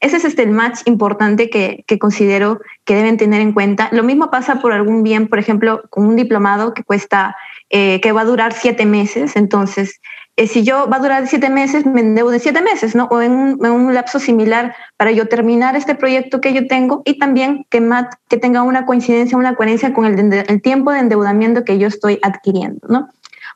Ese 0.00 0.16
es 0.16 0.24
este 0.24 0.42
el 0.42 0.50
match 0.50 0.80
importante 0.86 1.50
que, 1.50 1.84
que, 1.86 1.98
considero 1.98 2.60
que 2.84 2.94
deben 2.94 3.16
tener 3.18 3.40
en 3.40 3.52
cuenta. 3.52 3.88
Lo 3.92 4.02
mismo 4.02 4.30
pasa 4.30 4.60
por 4.60 4.72
algún 4.72 5.02
bien, 5.02 5.28
por 5.28 5.38
ejemplo, 5.38 5.82
con 5.90 6.06
un 6.06 6.16
diplomado 6.16 6.74
que 6.74 6.82
cuesta, 6.82 7.36
eh, 7.68 8.00
que 8.00 8.12
va 8.12 8.22
a 8.22 8.24
durar 8.24 8.52
siete 8.52 8.86
meses. 8.86 9.36
Entonces, 9.36 10.00
eh, 10.36 10.46
si 10.46 10.62
yo 10.62 10.88
va 10.88 10.96
a 10.96 11.00
durar 11.00 11.26
siete 11.26 11.50
meses, 11.50 11.84
me 11.84 12.00
endeudo 12.00 12.32
en 12.32 12.40
siete 12.40 12.62
meses, 12.62 12.94
¿no? 12.94 13.04
O 13.10 13.20
en 13.20 13.32
un, 13.32 13.64
en 13.64 13.72
un, 13.72 13.94
lapso 13.94 14.18
similar 14.18 14.74
para 14.96 15.10
yo 15.12 15.26
terminar 15.26 15.76
este 15.76 15.94
proyecto 15.94 16.40
que 16.40 16.52
yo 16.54 16.66
tengo 16.66 17.02
y 17.04 17.18
también 17.18 17.66
que, 17.68 17.80
MAT, 17.80 18.14
que 18.28 18.38
tenga 18.38 18.62
una 18.62 18.86
coincidencia, 18.86 19.36
una 19.36 19.54
coherencia 19.54 19.92
con 19.92 20.06
el, 20.06 20.32
el 20.32 20.62
tiempo 20.62 20.92
de 20.92 21.00
endeudamiento 21.00 21.64
que 21.64 21.78
yo 21.78 21.88
estoy 21.88 22.18
adquiriendo, 22.22 22.86
¿no? 22.88 23.08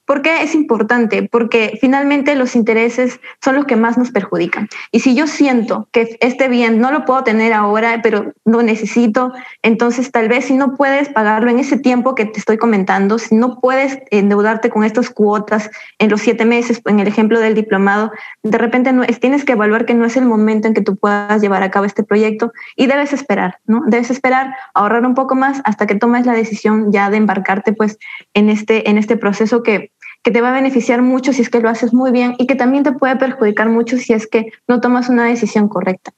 ¿Por 0.07 0.21
qué 0.21 0.43
es 0.43 0.55
importante? 0.55 1.29
Porque 1.31 1.79
finalmente 1.81 2.35
los 2.35 2.57
intereses 2.57 3.21
son 3.43 3.57
los 3.57 3.65
que 3.65 3.77
más 3.77 3.97
nos 3.97 4.11
perjudican. 4.11 4.69
Y 4.93 5.01
si 5.01 5.15
yo 5.15 5.27
siento 5.27 5.89
que 5.93 6.17
este 6.21 6.49
bien 6.49 6.79
no 6.79 6.91
lo 6.91 7.07
puedo 7.07 7.25
tener 7.25 7.55
ahora, 7.55 8.01
pero 8.03 8.33
lo 8.45 8.63
necesito, 8.63 9.33
entonces 9.63 10.13
tal 10.13 10.29
vez 10.29 10.45
si 10.45 10.55
no 10.55 10.77
puedes 10.77 11.09
pagarlo 11.09 11.51
en 11.51 11.59
ese 11.59 11.79
tiempo 11.79 12.15
que 12.15 12.27
te 12.27 12.39
estoy 12.39 12.59
comentando, 12.59 13.19
si 13.19 13.35
no 13.35 13.61
puedes 13.61 13.99
endeudarte 14.11 14.69
con 14.69 14.85
estas 14.85 15.09
cuotas 15.09 15.71
en 15.99 16.11
los 16.11 16.21
siete 16.21 16.45
meses, 16.45 16.83
en 16.85 17.01
el 17.01 17.09
ejemplo 17.09 17.41
del 17.41 17.55
diplomado, 17.55 18.13
de 18.43 18.59
repente 18.59 18.93
tienes 19.21 19.45
que 19.45 19.53
evaluar 19.53 19.87
que 19.87 19.95
no 19.95 20.05
es 20.05 20.19
el 20.19 20.27
momento 20.27 20.69
en 20.69 20.75
que 20.75 20.83
tú 20.83 20.97
puedas 20.97 21.41
llevar 21.41 21.63
a 21.63 21.71
cabo 21.71 21.87
este 21.87 22.03
proyecto 22.03 22.53
y 22.77 22.87
debes 22.87 23.15
esperar, 23.15 23.59
¿no? 23.67 23.83
Debes 23.87 24.11
esperar, 24.11 24.55
ahorrar 24.75 25.07
un 25.07 25.15
poco 25.15 25.35
más 25.35 25.63
hasta 25.65 25.87
que 25.87 25.95
tomes 25.95 26.27
la 26.27 26.35
decisión 26.35 26.93
ya 26.93 27.09
de 27.09 27.17
embarcarte 27.17 27.73
pues 27.73 27.99
en 28.35 28.51
este, 28.51 28.91
en 28.91 28.99
este 28.99 29.17
proceso 29.17 29.63
que 29.63 29.94
que 30.25 30.31
te 30.31 30.41
va 30.41 30.49
a 30.49 30.53
beneficiar 30.53 31.03
mucho 31.03 31.35
si 31.35 31.43
es 31.43 31.51
que 31.51 31.61
lo 31.61 31.69
haces 31.69 31.93
muy 31.93 32.11
bien 32.11 32.35
y 32.39 32.47
que 32.47 32.55
también 32.55 32.83
te 32.83 32.93
puede 32.93 33.15
perjudicar 33.17 33.69
mucho 33.69 33.99
si 33.99 34.15
es 34.15 34.27
que 34.27 34.53
no 34.67 34.81
tomas 34.81 35.11
una 35.11 35.27
decisión 35.27 35.69
correcta. 35.69 36.13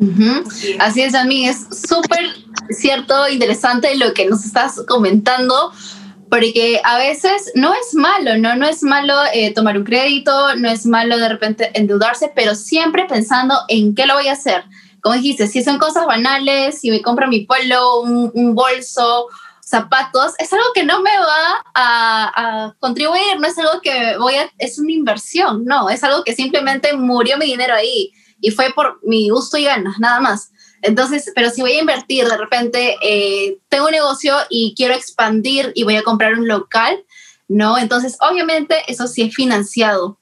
Uh 0.00 0.06
-huh. 0.06 0.76
Así 0.80 1.02
es, 1.02 1.14
mí 1.24 1.48
es 1.48 1.68
súper 1.70 2.24
cierto, 2.70 3.28
interesante 3.28 3.96
lo 3.96 4.12
que 4.12 4.26
nos 4.26 4.44
estás 4.44 4.82
comentando, 4.88 5.70
porque 6.28 6.80
a 6.82 6.98
veces 6.98 7.52
no 7.54 7.72
es 7.74 7.94
malo, 7.94 8.36
¿no? 8.36 8.56
No 8.56 8.66
es 8.66 8.82
malo 8.82 9.14
eh, 9.32 9.54
tomar 9.54 9.78
un 9.78 9.84
crédito, 9.84 10.56
no 10.56 10.68
es 10.68 10.84
malo 10.84 11.18
de 11.18 11.28
repente 11.28 11.70
endeudarse, 11.74 12.32
pero 12.34 12.56
siempre 12.56 13.04
pensando 13.04 13.54
en 13.68 13.94
qué 13.94 14.04
lo 14.06 14.14
voy 14.14 14.26
a 14.26 14.32
hacer. 14.32 14.64
Como 15.00 15.14
dijiste, 15.14 15.46
si 15.46 15.62
son 15.62 15.78
cosas 15.78 16.06
banales, 16.06 16.80
si 16.80 16.90
me 16.90 17.02
compro 17.02 17.28
mi 17.28 17.46
polo, 17.46 18.00
un, 18.00 18.32
un 18.34 18.54
bolso, 18.56 19.28
zapatos, 19.72 20.34
es 20.38 20.52
algo 20.52 20.66
que 20.74 20.84
no 20.84 21.00
me 21.00 21.16
va 21.18 21.64
a, 21.74 22.74
contribuir, 22.78 23.40
no 23.40 23.46
es 23.48 23.56
algo 23.56 23.80
que 23.80 24.18
voy 24.18 24.34
a, 24.34 24.50
es 24.58 24.78
una 24.78 24.92
inversión, 24.92 25.64
no, 25.64 25.88
es 25.88 26.04
algo 26.04 26.22
que 26.24 26.34
simplemente 26.34 26.94
murió 26.94 27.38
mi 27.38 27.46
dinero 27.46 27.74
ahí 27.74 28.12
y 28.40 28.50
fue 28.50 28.70
por 28.74 29.00
mi 29.02 29.30
gusto 29.30 29.56
y 29.56 29.64
ganas, 29.64 29.98
nada 29.98 30.20
más. 30.20 30.52
Entonces, 30.82 31.32
pero 31.34 31.48
si 31.48 31.62
voy 31.62 31.72
a 31.72 31.80
invertir, 31.80 32.26
de 32.26 32.36
repente 32.36 32.96
eh, 33.02 33.58
tengo 33.70 33.86
un 33.86 33.92
negocio 33.92 34.34
y 34.50 34.74
quiero 34.76 34.92
expandir 34.92 35.72
y 35.74 35.84
voy 35.84 35.96
a 35.96 36.02
comprar 36.02 36.34
un 36.34 36.46
local, 36.46 37.02
¿no? 37.48 37.78
Entonces, 37.78 38.18
obviamente, 38.20 38.76
eso 38.88 39.06
sí 39.06 39.22
es 39.22 39.34
financiado. 39.34 40.18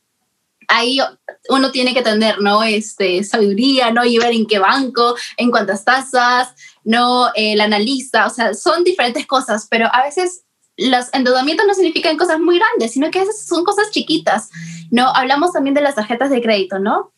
Ahí 0.69 1.01
uno 1.49 1.73
tiene 1.73 1.93
que 1.93 2.03
tener, 2.03 2.41
¿no? 2.41 2.63
Este, 2.63 3.25
sabiduría, 3.25 3.91
¿no? 3.91 4.05
Y 4.05 4.19
ver 4.19 4.33
en 4.33 4.47
qué 4.47 4.61
banco, 4.61 5.17
en 5.37 5.51
cuántas 5.51 5.85
tasas, 5.85 6.55
no 6.85 7.31
el 7.35 7.61
analista, 7.61 8.27
o 8.27 8.31
sea, 8.31 8.55
son 8.55 8.85
diferentes 8.85 9.27
cosas, 9.27 9.67
pero 9.71 9.89
a 9.93 10.05
veces 10.05 10.45
los 10.77 11.13
endeudamientos 11.13 11.67
no 11.67 11.75
significan 11.75 12.17
cosas 12.17 12.41
muy 12.41 12.59
grandes, 12.59 12.93
sino 12.93 13.11
que 13.11 13.19
a 13.19 13.23
veces 13.23 13.47
son 13.47 13.65
cosas 13.65 13.91
chiquitas, 13.91 14.49
¿no? 14.91 15.09
Hablamos 15.15 15.53
también 15.53 15.75
de 15.75 15.83
las 15.83 15.95
tarjetas 15.95 16.31
de 16.31 16.41
crédito, 16.41 16.79
¿no? 16.79 17.13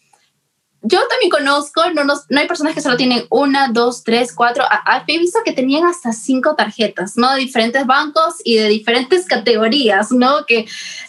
Yo 0.85 0.98
también 1.07 1.31
conozco, 1.31 1.81
no, 1.94 2.03
nos, 2.03 2.25
no 2.29 2.40
hay 2.40 2.48
personas 2.48 2.75
que 2.75 2.81
solo 2.81 2.96
tienen 2.96 3.25
una, 3.31 3.68
dos, 3.68 4.03
tres, 4.03 4.35
cuatro, 4.35 4.64
he 5.07 5.18
visto 5.18 5.38
que 5.44 5.53
tenían 5.53 5.87
hasta 5.87 6.12
cinco 6.12 6.57
tarjetas, 6.57 7.16
¿no? 7.16 7.33
De 7.33 7.38
diferentes 7.38 7.87
bancos 7.87 8.35
y 8.42 8.57
de 8.57 8.66
diferentes 8.66 9.27
categorías, 9.27 10.11
¿no? 10.11 10.44
Que, 10.44 10.64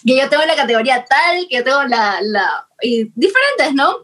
que 0.05 0.15
yo 0.15 0.29
tengo 0.29 0.45
la 0.45 0.55
categoría 0.55 1.03
tal, 1.05 1.47
que 1.49 1.57
yo 1.57 1.63
tengo 1.63 1.83
la, 1.85 2.19
la, 2.21 2.67
y 2.83 3.05
diferentes, 3.15 3.73
¿no? 3.73 3.95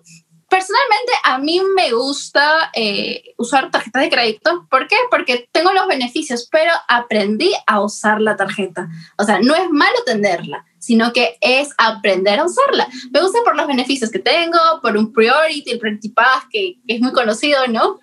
Personalmente, 0.49 1.11
a 1.23 1.37
mí 1.37 1.61
me 1.75 1.91
gusta 1.91 2.71
eh, 2.73 3.35
usar 3.37 3.69
tarjetas 3.69 4.01
de 4.01 4.09
crédito. 4.09 4.67
¿Por 4.69 4.87
qué? 4.87 4.95
Porque 5.11 5.47
tengo 5.51 5.71
los 5.73 5.87
beneficios, 5.87 6.47
pero 6.51 6.71
aprendí 6.87 7.51
a 7.67 7.81
usar 7.81 8.19
la 8.19 8.35
tarjeta. 8.35 8.89
O 9.17 9.23
sea, 9.23 9.39
no 9.39 9.53
es 9.55 9.69
malo 9.69 9.97
tenerla, 10.05 10.65
sino 10.79 11.13
que 11.13 11.37
es 11.41 11.69
aprender 11.77 12.39
a 12.39 12.45
usarla. 12.45 12.87
Me 13.11 13.21
gusta 13.21 13.39
por 13.43 13.55
los 13.55 13.67
beneficios 13.67 14.09
que 14.09 14.19
tengo, 14.19 14.57
por 14.81 14.97
un 14.97 15.13
priority, 15.13 15.69
el 15.69 15.79
Priority 15.79 16.09
Pass, 16.09 16.45
que, 16.51 16.77
que 16.87 16.95
es 16.95 17.01
muy 17.01 17.11
conocido, 17.13 17.67
¿no? 17.67 17.99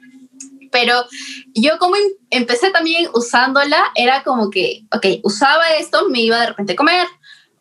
Pero 0.70 1.04
yo 1.54 1.78
como 1.78 1.96
em, 1.96 2.02
empecé 2.30 2.70
también 2.70 3.08
usándola, 3.14 3.90
era 3.94 4.22
como 4.22 4.50
que, 4.50 4.82
ok, 4.94 5.06
usaba 5.22 5.70
esto, 5.78 6.08
me 6.10 6.20
iba 6.20 6.40
de 6.40 6.46
repente 6.46 6.74
a 6.74 6.76
comer 6.76 7.06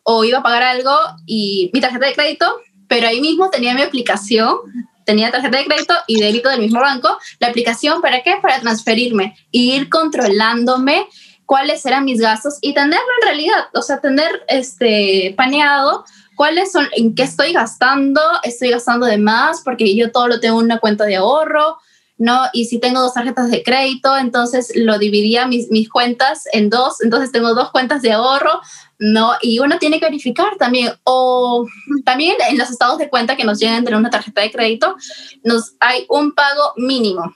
o 0.02 0.22
iba 0.22 0.38
a 0.38 0.42
pagar 0.42 0.62
algo 0.62 0.94
y 1.26 1.70
mi 1.72 1.80
tarjeta 1.80 2.06
de 2.06 2.12
crédito, 2.12 2.60
pero 2.88 3.08
ahí 3.08 3.20
mismo 3.20 3.50
tenía 3.50 3.74
mi 3.74 3.82
aplicación, 3.82 4.56
tenía 5.04 5.30
tarjeta 5.30 5.58
de 5.58 5.64
crédito 5.64 5.94
y 6.06 6.20
débito 6.20 6.48
del 6.48 6.60
mismo 6.60 6.80
banco, 6.80 7.18
la 7.38 7.48
aplicación 7.48 8.00
para 8.00 8.22
qué? 8.22 8.36
Para 8.42 8.60
transferirme 8.60 9.36
y 9.50 9.72
ir 9.72 9.88
controlándome 9.88 11.06
cuáles 11.46 11.86
eran 11.86 12.04
mis 12.04 12.20
gastos 12.20 12.58
y 12.60 12.74
tenerlo 12.74 13.06
en 13.20 13.26
realidad, 13.26 13.64
o 13.74 13.82
sea, 13.82 14.00
tener 14.00 14.44
este 14.48 15.32
paneado 15.36 16.04
cuáles 16.36 16.70
son, 16.70 16.86
en 16.92 17.14
qué 17.14 17.24
estoy 17.24 17.52
gastando, 17.52 18.20
estoy 18.44 18.70
gastando 18.70 19.06
de 19.06 19.18
más 19.18 19.62
porque 19.62 19.96
yo 19.96 20.12
todo 20.12 20.28
lo 20.28 20.38
tengo 20.38 20.60
en 20.60 20.66
una 20.66 20.78
cuenta 20.78 21.04
de 21.04 21.16
ahorro, 21.16 21.78
¿no? 22.18 22.42
Y 22.52 22.66
si 22.66 22.78
tengo 22.78 23.00
dos 23.00 23.14
tarjetas 23.14 23.50
de 23.50 23.62
crédito, 23.62 24.16
entonces 24.16 24.72
lo 24.76 24.98
dividía 24.98 25.46
mis, 25.46 25.70
mis 25.70 25.88
cuentas 25.88 26.44
en 26.52 26.70
dos, 26.70 27.00
entonces 27.02 27.32
tengo 27.32 27.54
dos 27.54 27.70
cuentas 27.70 28.02
de 28.02 28.12
ahorro, 28.12 28.60
¿no? 28.98 29.32
Y 29.42 29.58
uno 29.58 29.78
tiene 29.78 30.00
que 30.00 30.06
verificar 30.06 30.56
también, 30.58 30.92
o 31.04 31.66
también 32.04 32.36
en 32.48 32.58
los 32.58 32.70
estados 32.70 32.98
de 32.98 33.08
cuenta 33.08 33.36
que 33.36 33.44
nos 33.44 33.58
llegan 33.58 33.84
de 33.84 33.94
una 33.94 34.10
tarjeta 34.10 34.40
de 34.40 34.50
crédito, 34.50 34.96
nos 35.42 35.74
hay 35.80 36.06
un 36.08 36.32
pago 36.32 36.72
mínimo, 36.76 37.34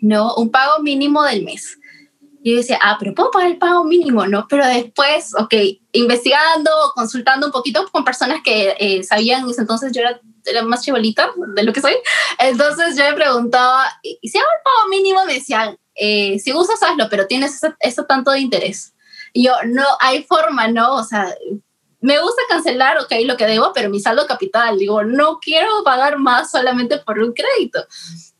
¿no? 0.00 0.34
Un 0.34 0.50
pago 0.50 0.82
mínimo 0.82 1.22
del 1.22 1.44
mes. 1.44 1.78
Y 2.42 2.52
yo 2.52 2.56
decía, 2.58 2.78
ah, 2.82 2.96
pero 2.98 3.14
puedo 3.14 3.30
pagar 3.30 3.50
el 3.50 3.58
pago 3.58 3.84
mínimo, 3.84 4.26
¿no? 4.26 4.46
Pero 4.48 4.64
después, 4.66 5.34
ok, 5.36 5.54
investigando, 5.92 6.70
consultando 6.94 7.46
un 7.46 7.52
poquito 7.52 7.86
con 7.90 8.04
personas 8.04 8.40
que 8.44 8.76
eh, 8.78 9.02
sabían, 9.02 9.44
entonces 9.58 9.92
yo 9.92 10.02
era, 10.02 10.20
era, 10.44 10.62
más 10.62 10.84
chivalita 10.84 11.30
de 11.54 11.62
lo 11.64 11.72
que 11.72 11.80
soy, 11.80 11.94
entonces 12.38 12.96
yo 12.96 13.04
me 13.04 13.14
preguntaba, 13.14 13.86
¿y 14.02 14.28
si 14.28 14.38
hago 14.38 14.46
el 14.46 14.62
pago 14.62 14.88
mínimo? 14.88 15.24
Me 15.24 15.34
decían, 15.34 15.76
eh, 15.94 16.38
si 16.38 16.52
gustas, 16.52 16.82
hazlo, 16.82 17.08
pero 17.10 17.26
tienes 17.26 17.60
eso, 17.80 18.04
tanto 18.04 18.30
de 18.30 18.40
interés. 18.40 18.94
Yo, 19.34 19.54
no, 19.66 19.84
hay 20.00 20.22
forma, 20.24 20.68
¿no? 20.68 20.94
O 20.94 21.04
sea, 21.04 21.34
me 22.00 22.20
gusta 22.20 22.42
cancelar, 22.48 22.98
ok, 22.98 23.12
lo 23.24 23.36
que 23.36 23.46
debo, 23.46 23.72
pero 23.72 23.90
mi 23.90 24.00
saldo 24.00 24.26
capital, 24.26 24.78
digo, 24.78 25.02
no 25.02 25.38
quiero 25.40 25.82
pagar 25.84 26.18
más 26.18 26.50
solamente 26.50 26.98
por 26.98 27.18
un 27.18 27.32
crédito. 27.32 27.84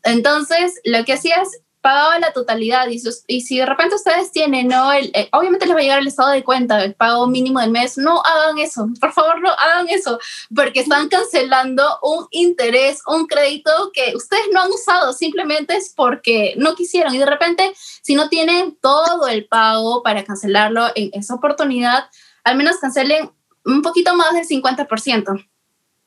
Entonces, 0.05 0.81
lo 0.85 1.05
que 1.05 1.15
hacía 1.15 1.43
es 1.43 1.61
pagaba 1.81 2.19
la 2.19 2.33
totalidad 2.33 2.89
y, 2.89 3.01
y 3.27 3.41
si 3.43 3.59
de 3.59 3.67
repente 3.67 3.95
ustedes 3.95 4.33
tienen, 4.33 4.69
¿no? 4.69 4.93
El, 4.93 5.11
eh, 5.15 5.29
obviamente 5.33 5.67
les 5.67 5.75
va 5.75 5.81
a 5.81 5.83
llegar 5.83 5.99
el 6.01 6.09
estado 6.09 6.31
de 6.31 6.45
cuenta, 6.45 6.83
el 6.83 6.95
pago 6.95 7.27
mínimo 7.27 7.61
del 7.61 7.71
mes, 7.71 7.97
no 7.99 8.21
hagan 8.23 8.59
eso, 8.59 8.89
por 9.01 9.13
favor 9.13 9.41
no 9.41 9.51
hagan 9.51 9.89
eso, 9.89 10.19
porque 10.55 10.81
están 10.81 11.09
cancelando 11.09 11.99
un 12.03 12.27
interés, 12.31 13.01
un 13.07 13.27
crédito 13.27 13.71
que 13.93 14.15
ustedes 14.17 14.45
no 14.53 14.63
han 14.63 14.71
usado, 14.71 15.13
simplemente 15.13 15.77
es 15.77 15.93
porque 15.95 16.55
no 16.57 16.75
quisieron 16.75 17.15
y 17.15 17.19
de 17.19 17.27
repente 17.27 17.73
si 18.03 18.15
no 18.15 18.29
tienen 18.29 18.77
todo 18.81 19.29
el 19.29 19.47
pago 19.47 20.03
para 20.03 20.25
cancelarlo 20.25 20.87
en 20.95 21.11
esa 21.13 21.35
oportunidad, 21.35 22.11
al 22.45 22.57
menos 22.57 22.77
cancelen 22.79 23.31
un 23.65 23.83
poquito 23.83 24.15
más 24.15 24.33
del 24.33 24.47
50%. 24.47 25.49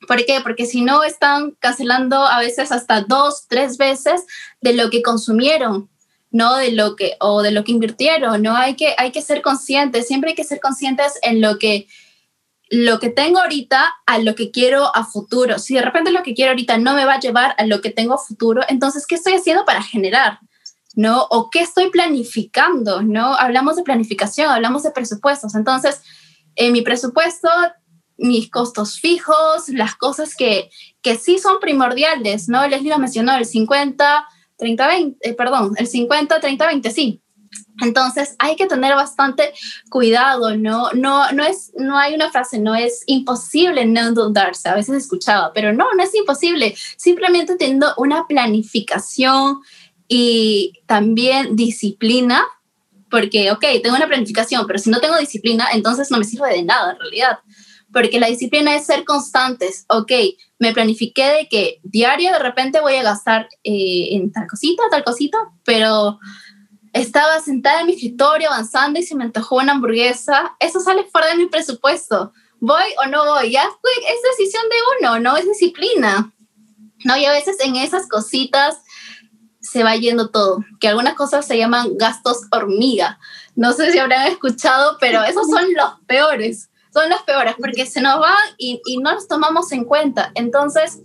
¿Por 0.08 0.26
qué? 0.26 0.42
Porque 0.42 0.66
si 0.66 0.82
no 0.82 1.04
están 1.04 1.52
cancelando 1.60 2.26
a 2.26 2.40
veces 2.40 2.72
hasta 2.72 3.02
dos, 3.02 3.46
tres 3.48 3.78
veces 3.78 4.26
de 4.60 4.74
lo 4.74 4.90
que 4.90 5.02
consumieron, 5.02 5.90
no 6.32 6.56
de 6.56 6.72
lo 6.72 6.96
que 6.96 7.18
o 7.20 7.42
de 7.42 7.52
lo 7.52 7.64
que 7.64 7.74
invirtieron, 7.74 8.42
no 8.42 8.56
hay 8.56 8.76
que 8.76 8.96
hay 8.98 9.12
que 9.12 9.22
ser 9.22 9.42
conscientes, 9.42 10.08
siempre 10.08 10.32
hay 10.32 10.36
que 10.36 10.44
ser 10.44 10.60
conscientes 10.60 11.20
en 11.22 11.42
lo 11.42 11.60
que 11.60 11.88
lo 12.70 13.00
que 13.00 13.10
tengo 13.10 13.40
ahorita 13.40 13.94
a 14.06 14.18
lo 14.20 14.34
que 14.34 14.50
quiero 14.50 14.96
a 14.96 15.04
futuro. 15.04 15.60
Si 15.60 15.76
de 15.76 15.82
repente 15.82 16.12
lo 16.12 16.24
que 16.24 16.34
quiero 16.34 16.52
ahorita 16.52 16.78
no 16.78 16.96
me 16.96 17.06
va 17.06 17.16
a 17.16 17.20
llevar 17.20 17.54
a 17.58 17.66
lo 17.66 17.82
que 17.82 17.90
tengo 17.90 18.14
a 18.14 18.18
futuro, 18.18 18.62
entonces 18.70 19.06
¿qué 19.06 19.16
estoy 19.16 19.34
haciendo 19.34 19.66
para 19.66 19.84
generar? 19.84 20.40
¿No? 20.96 21.28
O 21.30 21.50
qué 21.50 21.60
estoy 21.60 21.90
planificando, 21.90 23.02
¿no? 23.02 23.36
Hablamos 23.36 23.76
de 23.76 23.84
planificación, 23.84 24.50
hablamos 24.50 24.84
de 24.84 24.92
presupuestos. 24.92 25.56
Entonces, 25.56 26.02
en 26.56 26.74
mi 26.74 26.82
presupuesto 26.82 27.50
mis 28.22 28.50
costos 28.50 29.00
fijos, 29.00 29.68
las 29.70 29.96
cosas 29.96 30.36
que, 30.36 30.70
que 31.02 31.18
sí 31.18 31.40
son 31.40 31.60
primordiales, 31.60 32.48
¿no? 32.48 32.66
Leslie 32.68 32.92
lo 32.92 33.00
mencionó, 33.00 33.36
el 33.36 33.46
50, 33.46 34.26
30, 34.58 34.88
20, 34.88 35.34
perdón, 35.34 35.74
el 35.78 35.88
50, 35.88 36.40
30, 36.40 36.68
20, 36.68 36.92
sí. 36.92 37.22
Entonces 37.82 38.36
hay 38.38 38.56
que 38.56 38.68
tener 38.68 38.94
bastante 38.94 39.52
cuidado, 39.90 40.56
¿no? 40.56 40.92
No, 40.94 41.32
no, 41.32 41.44
es, 41.44 41.72
no 41.76 41.98
hay 41.98 42.14
una 42.14 42.30
frase, 42.30 42.60
no 42.60 42.76
es 42.76 43.04
imposible 43.08 43.86
no 43.86 44.02
endeudarse, 44.02 44.70
a 44.70 44.76
veces 44.76 44.94
he 44.94 44.98
escuchado, 45.00 45.52
pero 45.54 45.74
no, 45.74 45.88
no 45.96 46.04
es 46.04 46.14
imposible, 46.14 46.76
simplemente 46.96 47.56
teniendo 47.56 47.94
una 47.98 48.28
planificación 48.28 49.62
y 50.08 50.74
también 50.86 51.56
disciplina, 51.56 52.46
porque, 53.10 53.52
ok, 53.52 53.66
tengo 53.82 53.96
una 53.96 54.08
planificación, 54.08 54.68
pero 54.68 54.78
si 54.78 54.92
no 54.92 55.02
tengo 55.02 55.18
disciplina, 55.18 55.68
entonces 55.74 56.12
no 56.12 56.20
me 56.20 56.24
sirve 56.24 56.50
de 56.54 56.64
nada 56.64 56.92
en 56.92 57.00
realidad 57.00 57.40
porque 57.94 58.20
la 58.20 58.28
disciplina 58.28 58.76
es 58.76 58.86
ser 58.86 59.04
constantes. 59.06 59.86
Ok, 59.90 60.12
me 60.60 60.74
planifiqué 60.74 61.28
de 61.28 61.48
que 61.50 61.80
diario 61.84 62.32
de 62.32 62.40
repente 62.40 62.82
voy 62.82 62.96
a 62.96 63.04
gastar 63.04 63.50
eh, 63.64 64.10
en 64.12 64.32
tal 64.32 64.48
cosita, 64.48 64.84
tal 64.90 65.04
cosita, 65.04 65.38
pero 65.64 66.20
estaba 66.94 67.40
sentada 67.40 67.82
en 67.82 67.88
mi 67.88 67.94
escritorio 67.94 68.50
avanzando 68.50 69.00
y 69.00 69.04
se 69.04 69.16
me 69.16 69.24
antojó 69.24 69.58
una 69.58 69.74
hamburguesa. 69.74 70.56
Eso 70.60 70.80
sale 70.80 71.06
fuera 71.06 71.28
de 71.28 71.36
mi 71.36 71.48
presupuesto. 71.48 72.34
¿Voy 72.60 72.84
o 73.04 73.08
no 73.08 73.26
voy? 73.26 73.52
Ya 73.52 73.64
es 73.64 74.38
decisión 74.38 74.64
de 74.70 75.08
uno, 75.08 75.20
no 75.20 75.38
es 75.38 75.46
disciplina. 75.46 76.32
No, 77.04 77.18
y 77.18 77.26
a 77.26 77.32
veces 77.32 77.58
en 77.62 77.76
esas 77.76 78.08
cositas 78.08 78.78
se 79.60 79.84
va 79.84 79.96
yendo 79.96 80.30
todo, 80.30 80.64
que 80.80 80.88
algunas 80.88 81.16
cosas 81.16 81.46
se 81.48 81.58
llaman 81.58 81.98
gastos 81.98 82.42
hormiga. 82.52 83.20
No 83.56 83.74
sé 83.74 83.92
si 83.92 84.00
habrán 84.00 84.28
escuchado, 84.28 84.98
pero 85.00 85.24
esos 85.24 85.48
son 85.50 85.74
los 85.74 86.00
peores 86.08 86.71
son 86.94 87.10
los 87.10 87.22
peores 87.24 87.56
porque 87.60 87.86
se 87.86 88.02
nos 88.02 88.20
van 88.20 88.38
y, 88.58 88.82
y 88.86 88.98
no 88.98 89.14
los 89.14 89.28
tomamos 89.28 89.72
en 89.72 89.86
cuenta. 89.86 90.32
Entonces, 90.36 91.00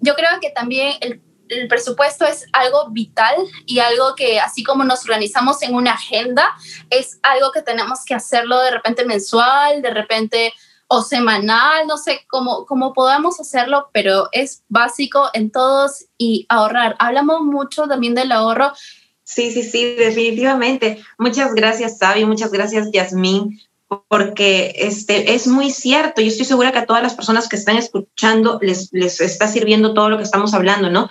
yo 0.00 0.14
creo 0.14 0.30
que 0.40 0.50
también 0.50 0.94
el, 1.00 1.22
el, 1.48 1.68
presupuesto 1.68 2.24
es 2.26 2.46
algo 2.52 2.90
vital 2.90 3.36
y 3.66 3.78
algo 3.78 4.14
que 4.14 4.40
así 4.40 4.64
como 4.64 4.84
nos 4.84 5.04
organizamos 5.04 5.62
en 5.62 5.74
una 5.74 5.92
agenda, 5.92 6.54
es 6.90 7.18
algo 7.22 7.52
que 7.52 7.62
tenemos 7.62 8.04
que 8.04 8.14
hacerlo 8.14 8.58
de 8.60 8.70
repente 8.70 9.04
mensual, 9.04 9.82
de 9.82 9.90
repente 9.90 10.52
o 10.88 11.02
semanal, 11.02 11.86
no 11.86 11.98
sé 11.98 12.20
cómo, 12.28 12.64
cómo 12.64 12.92
podamos 12.92 13.40
hacerlo, 13.40 13.90
pero 13.92 14.28
es 14.32 14.62
básico 14.68 15.30
en 15.32 15.50
todos 15.50 16.06
y 16.16 16.46
ahorrar. 16.48 16.94
Hablamos 16.98 17.42
mucho 17.42 17.88
también 17.88 18.14
del 18.14 18.30
ahorro. 18.30 18.72
Sí, 19.24 19.50
sí, 19.50 19.64
sí, 19.64 19.96
definitivamente. 19.96 21.02
Muchas 21.18 21.54
gracias, 21.54 21.98
Sabi, 21.98 22.24
muchas 22.24 22.52
gracias, 22.52 22.88
Yasmín, 22.92 23.60
porque 24.08 24.74
este, 24.76 25.34
es 25.34 25.46
muy 25.46 25.70
cierto. 25.70 26.20
Yo 26.20 26.28
estoy 26.28 26.46
segura 26.46 26.72
que 26.72 26.78
a 26.78 26.86
todas 26.86 27.02
las 27.02 27.14
personas 27.14 27.48
que 27.48 27.56
están 27.56 27.76
escuchando 27.76 28.58
les, 28.60 28.90
les 28.92 29.20
está 29.20 29.48
sirviendo 29.48 29.94
todo 29.94 30.10
lo 30.10 30.16
que 30.16 30.24
estamos 30.24 30.54
hablando, 30.54 30.90
¿no? 30.90 31.10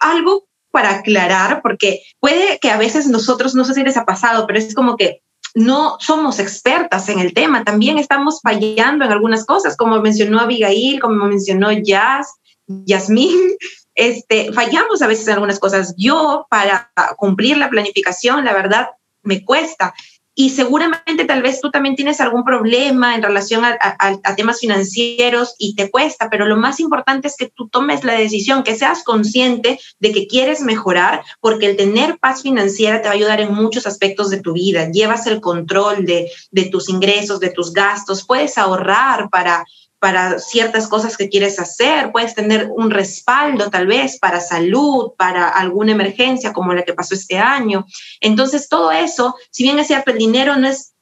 Algo 0.00 0.46
para 0.70 0.96
aclarar, 0.96 1.60
porque 1.62 2.02
puede 2.20 2.58
que 2.58 2.70
a 2.70 2.76
veces 2.76 3.06
nosotros, 3.08 3.54
no 3.54 3.64
sé 3.64 3.74
si 3.74 3.82
les 3.82 3.96
ha 3.96 4.04
pasado, 4.04 4.46
pero 4.46 4.58
es 4.58 4.74
como 4.74 4.96
que 4.96 5.22
no 5.54 5.96
somos 5.98 6.38
expertas 6.38 7.08
en 7.08 7.18
el 7.18 7.32
tema, 7.32 7.64
también 7.64 7.98
estamos 7.98 8.40
fallando 8.42 9.04
en 9.04 9.12
algunas 9.12 9.44
cosas, 9.46 9.76
como 9.76 10.00
mencionó 10.00 10.40
Abigail, 10.40 11.00
como 11.00 11.24
mencionó 11.26 11.72
Jazz, 11.72 12.34
Yasmín, 12.66 13.36
este, 13.94 14.52
fallamos 14.52 15.02
a 15.02 15.06
veces 15.06 15.26
en 15.26 15.34
algunas 15.34 15.58
cosas. 15.58 15.94
Yo, 15.96 16.46
para 16.50 16.90
cumplir 17.16 17.56
la 17.56 17.70
planificación, 17.70 18.44
la 18.44 18.52
verdad, 18.52 18.88
me 19.22 19.44
cuesta 19.44 19.94
y 20.40 20.50
seguramente 20.50 21.24
tal 21.26 21.42
vez 21.42 21.60
tú 21.60 21.72
también 21.72 21.96
tienes 21.96 22.20
algún 22.20 22.44
problema 22.44 23.16
en 23.16 23.24
relación 23.24 23.64
a, 23.64 24.36
temas 24.36 24.60
financieros 24.60 25.56
y 25.58 25.74
te 25.74 25.90
cuesta, 25.90 26.30
pero 26.30 26.46
lo 26.46 26.56
más 26.56 26.78
importante 26.78 27.26
es 27.26 27.34
que 27.36 27.50
tú 27.50 27.68
tomes 27.68 28.04
la 28.04 28.12
decisión, 28.12 28.62
que 28.62 28.76
seas 28.76 29.02
consciente 29.02 29.80
de 29.98 30.12
que 30.12 30.28
quieres 30.28 30.60
mejorar, 30.60 31.24
porque 31.40 31.66
el 31.66 31.76
tener 31.76 32.20
paz 32.20 32.42
financiera 32.42 33.02
te 33.02 33.08
va 33.08 33.14
a 33.14 33.16
ayudar 33.16 33.40
en 33.40 33.52
muchos 33.52 33.84
aspectos 33.84 34.30
de 34.30 34.40
tu 34.40 34.52
vida. 34.52 34.88
Llevas 34.92 35.26
el 35.26 35.40
control 35.40 36.06
de, 36.06 36.30
de 36.52 36.66
tus 36.66 36.88
ingresos, 36.88 37.40
de 37.40 37.50
tus 37.50 37.72
gastos, 37.72 38.24
puedes 38.24 38.58
ahorrar 38.58 39.30
para 39.30 39.64
para 39.98 40.38
ciertas 40.38 40.86
cosas 40.86 41.16
que 41.16 41.28
quieres 41.28 41.58
hacer, 41.58 42.12
puedes 42.12 42.34
tener 42.34 42.68
un 42.70 42.90
respaldo 42.90 43.68
tal 43.70 43.86
vez 43.86 44.18
para 44.18 44.40
salud, 44.40 45.12
para 45.16 45.48
alguna 45.48 45.92
emergencia 45.92 46.52
como 46.52 46.72
la 46.72 46.84
que 46.84 46.94
pasó 46.94 47.14
este 47.14 47.38
año. 47.38 47.84
Entonces, 48.20 48.68
todo 48.68 48.92
eso, 48.92 49.34
si 49.50 49.64
bien 49.64 49.78
es 49.78 49.88
cierto, 49.88 50.12
el 50.12 50.18
dinero 50.18 50.56
no 50.56 50.68
es, 50.68 50.92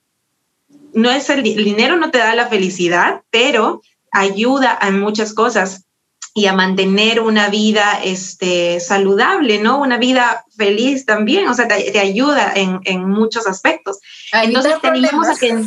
no 0.95 1.11
es 1.11 1.29
el, 1.29 1.41
el 1.41 1.65
dinero 1.65 1.97
no 1.97 2.11
te 2.11 2.19
da 2.19 2.35
la 2.35 2.47
felicidad, 2.47 3.23
pero 3.31 3.83
ayuda 4.13 4.79
en 4.81 4.99
muchas 4.99 5.35
cosas 5.35 5.85
y 6.33 6.47
a 6.47 6.55
mantener 6.55 7.21
una 7.21 7.49
vida 7.49 8.01
este, 8.03 8.81
saludable, 8.81 9.59
¿no? 9.59 9.79
Una 9.79 9.99
vida 9.99 10.45
feliz 10.57 11.05
también, 11.07 11.49
o 11.49 11.55
sea, 11.55 11.69
te, 11.69 11.91
te 11.91 11.99
ayuda 11.99 12.53
en, 12.55 12.81
en, 12.85 13.09
muchos 13.09 13.47
aspectos. 13.47 13.99
Entonces, 14.33 14.75
tenemos 14.83 15.29
a 15.29 15.35
que... 15.35 15.65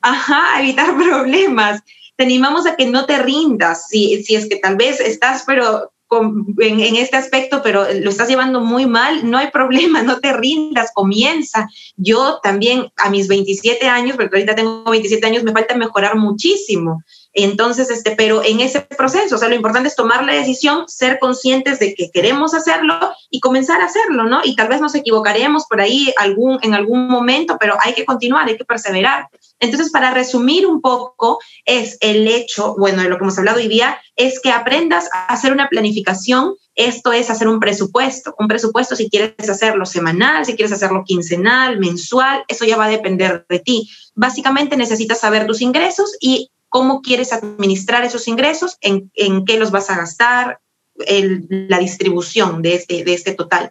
Ajá, 0.00 0.60
evitar 0.60 0.96
problemas 0.96 1.82
te 2.20 2.24
animamos 2.24 2.66
a 2.66 2.76
que 2.76 2.84
no 2.84 3.06
te 3.06 3.16
rindas, 3.16 3.88
si, 3.88 4.22
si 4.22 4.34
es 4.34 4.46
que 4.46 4.56
tal 4.56 4.76
vez 4.76 5.00
estás, 5.00 5.44
pero 5.46 5.90
en, 6.10 6.80
en, 6.80 6.96
este 6.96 7.16
aspecto, 7.16 7.62
pero 7.62 7.86
lo 7.94 8.10
estás 8.10 8.28
llevando 8.28 8.60
muy 8.60 8.84
mal, 8.84 9.30
no 9.30 9.38
hay 9.38 9.50
problema, 9.52 10.02
no 10.02 10.20
te 10.20 10.34
rindas, 10.34 10.90
comienza. 10.92 11.66
Yo 11.96 12.38
también 12.42 12.92
a 12.98 13.08
mis 13.08 13.26
27 13.26 13.86
años, 13.86 14.16
porque 14.18 14.36
ahorita 14.36 14.54
tengo 14.54 14.84
27 14.90 15.26
años, 15.26 15.44
me 15.44 15.52
falta 15.52 15.74
mejorar 15.74 16.16
muchísimo. 16.16 17.02
Entonces, 17.32 17.90
este, 17.90 18.16
pero 18.16 18.42
en 18.44 18.60
ese 18.60 18.80
proceso, 18.80 19.36
o 19.36 19.38
sea, 19.38 19.48
lo 19.48 19.54
importante 19.54 19.88
es 19.88 19.94
tomar 19.94 20.24
la 20.24 20.34
decisión, 20.34 20.88
ser 20.88 21.18
conscientes 21.20 21.78
de 21.78 21.94
que 21.94 22.10
queremos 22.10 22.54
hacerlo 22.54 22.98
y 23.30 23.38
comenzar 23.38 23.80
a 23.80 23.84
hacerlo, 23.84 24.24
¿no? 24.24 24.40
Y 24.42 24.56
tal 24.56 24.68
vez 24.68 24.80
nos 24.80 24.94
equivocaremos 24.96 25.66
por 25.66 25.80
ahí 25.80 26.12
algún, 26.18 26.58
en 26.62 26.74
algún 26.74 27.06
momento, 27.08 27.56
pero 27.60 27.76
hay 27.80 27.94
que 27.94 28.04
continuar, 28.04 28.48
hay 28.48 28.56
que 28.56 28.64
perseverar. 28.64 29.28
Entonces, 29.60 29.90
para 29.90 30.12
resumir 30.12 30.66
un 30.66 30.80
poco, 30.80 31.38
es 31.64 31.98
el 32.00 32.26
hecho, 32.26 32.74
bueno, 32.76 33.02
de 33.02 33.08
lo 33.08 33.16
que 33.16 33.24
hemos 33.24 33.38
hablado 33.38 33.58
hoy 33.58 33.68
día, 33.68 34.00
es 34.16 34.40
que 34.40 34.50
aprendas 34.50 35.08
a 35.12 35.26
hacer 35.26 35.52
una 35.52 35.68
planificación. 35.68 36.54
Esto 36.74 37.12
es 37.12 37.30
hacer 37.30 37.46
un 37.46 37.60
presupuesto. 37.60 38.34
Un 38.38 38.48
presupuesto 38.48 38.96
si 38.96 39.08
quieres 39.08 39.48
hacerlo 39.48 39.86
semanal, 39.86 40.46
si 40.46 40.56
quieres 40.56 40.72
hacerlo 40.72 41.04
quincenal, 41.06 41.78
mensual, 41.78 42.44
eso 42.48 42.64
ya 42.64 42.76
va 42.76 42.86
a 42.86 42.90
depender 42.90 43.44
de 43.48 43.58
ti. 43.60 43.88
Básicamente 44.14 44.76
necesitas 44.76 45.20
saber 45.20 45.46
tus 45.46 45.60
ingresos 45.60 46.16
y 46.20 46.50
cómo 46.70 47.02
quieres 47.02 47.34
administrar 47.34 48.04
esos 48.04 48.26
ingresos, 48.26 48.78
en, 48.80 49.10
en 49.14 49.44
qué 49.44 49.58
los 49.58 49.70
vas 49.70 49.90
a 49.90 49.96
gastar, 49.96 50.60
el, 51.06 51.46
la 51.48 51.78
distribución 51.78 52.62
de 52.62 52.76
este, 52.76 53.04
de 53.04 53.12
este 53.12 53.34
total. 53.34 53.70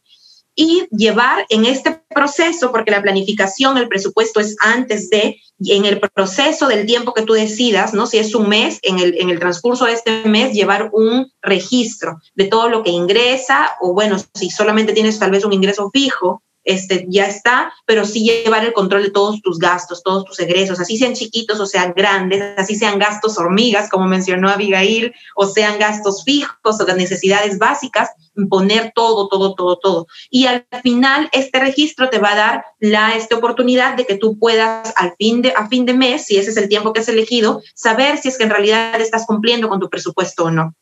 Y 0.56 0.88
llevar 0.92 1.46
en 1.50 1.66
este 1.66 2.02
proceso, 2.10 2.72
porque 2.72 2.92
la 2.92 3.02
planificación, 3.02 3.78
el 3.78 3.88
presupuesto 3.88 4.42
es 4.42 4.58
antes 4.60 5.10
de, 5.10 5.38
y 5.58 5.74
en 5.74 5.86
el 5.86 6.02
proceso 6.02 6.68
del 6.68 6.86
tiempo 6.86 7.14
que 7.14 7.22
tú 7.22 7.34
decidas, 7.34 7.94
¿no? 7.94 8.06
Si 8.08 8.18
es 8.18 8.36
un 8.36 8.50
mes, 8.50 8.80
en 8.82 9.00
el, 9.00 9.16
en 9.22 9.30
el 9.30 9.40
transcurso 9.40 9.86
de 9.86 9.94
este 9.94 10.26
mes, 10.26 10.54
llevar 10.54 10.90
un 10.92 11.32
registro 11.42 12.20
de 12.36 12.46
todo 12.46 12.68
lo 12.68 12.84
que 12.84 12.92
ingresa, 12.92 13.78
o 13.80 13.94
bueno, 13.94 14.18
si 14.34 14.50
solamente 14.50 14.92
tienes 14.92 15.18
tal 15.18 15.32
vez 15.32 15.46
un 15.46 15.54
ingreso 15.54 15.90
fijo, 15.94 16.44
este, 16.64 17.06
ya 17.10 17.26
está, 17.26 17.74
pero 17.86 18.06
sí 18.06 18.24
llevar 18.24 18.66
el 18.66 18.74
control 18.74 19.04
de 19.04 19.12
todos 19.12 19.42
tus 19.42 19.60
gastos, 19.60 20.04
todos 20.04 20.26
tus 20.26 20.40
egresos, 20.40 20.80
así 20.80 20.98
sean 20.98 21.14
chiquitos 21.14 21.60
o 21.60 21.66
sean 21.66 21.94
grandes, 21.96 22.44
así 22.58 22.76
sean 22.76 23.00
gastos 23.00 23.38
hormigas, 23.38 23.90
como 23.90 24.06
mencionó 24.06 24.50
Abigail, 24.50 25.14
o 25.36 25.46
sean 25.46 25.80
gastos 25.80 26.24
fijos 26.24 26.80
o 26.80 26.86
las 26.86 26.98
necesidades 26.98 27.58
básicas, 27.58 28.10
poner 28.50 28.92
todo, 28.96 29.28
todo, 29.28 29.56
todo, 29.56 29.78
todo. 29.78 30.08
Y 30.30 30.46
al 30.46 30.66
final, 30.84 31.30
este 31.32 31.60
registro 31.60 32.10
te 32.10 32.20
va 32.20 32.34
a 32.34 32.36
dar 32.36 32.66
la 32.80 33.16
esta 33.16 33.36
oportunidad 33.36 33.96
de 33.96 34.06
que 34.06 34.16
tú 34.16 34.38
puedas 34.38 34.94
al 34.96 35.14
fin 35.18 35.42
de, 35.42 35.54
a 35.56 35.68
fin 35.68 35.86
de 35.86 35.94
mes, 35.94 36.26
si 36.26 36.38
ese 36.38 36.52
es 36.52 36.58
el 36.58 36.70
tiempo 36.70 36.94
que 36.94 37.02
has 37.02 37.10
elegido, 37.10 37.62
saber 37.74 38.18
si 38.18 38.30
es 38.30 38.38
que 38.38 38.44
en 38.44 38.52
realidad 38.52 39.00
estás 39.02 39.26
cumpliendo 39.26 39.70
con 39.70 39.80
tu 39.80 39.90
presupuesto 39.90 40.46
o 40.46 40.52
no 40.52 40.76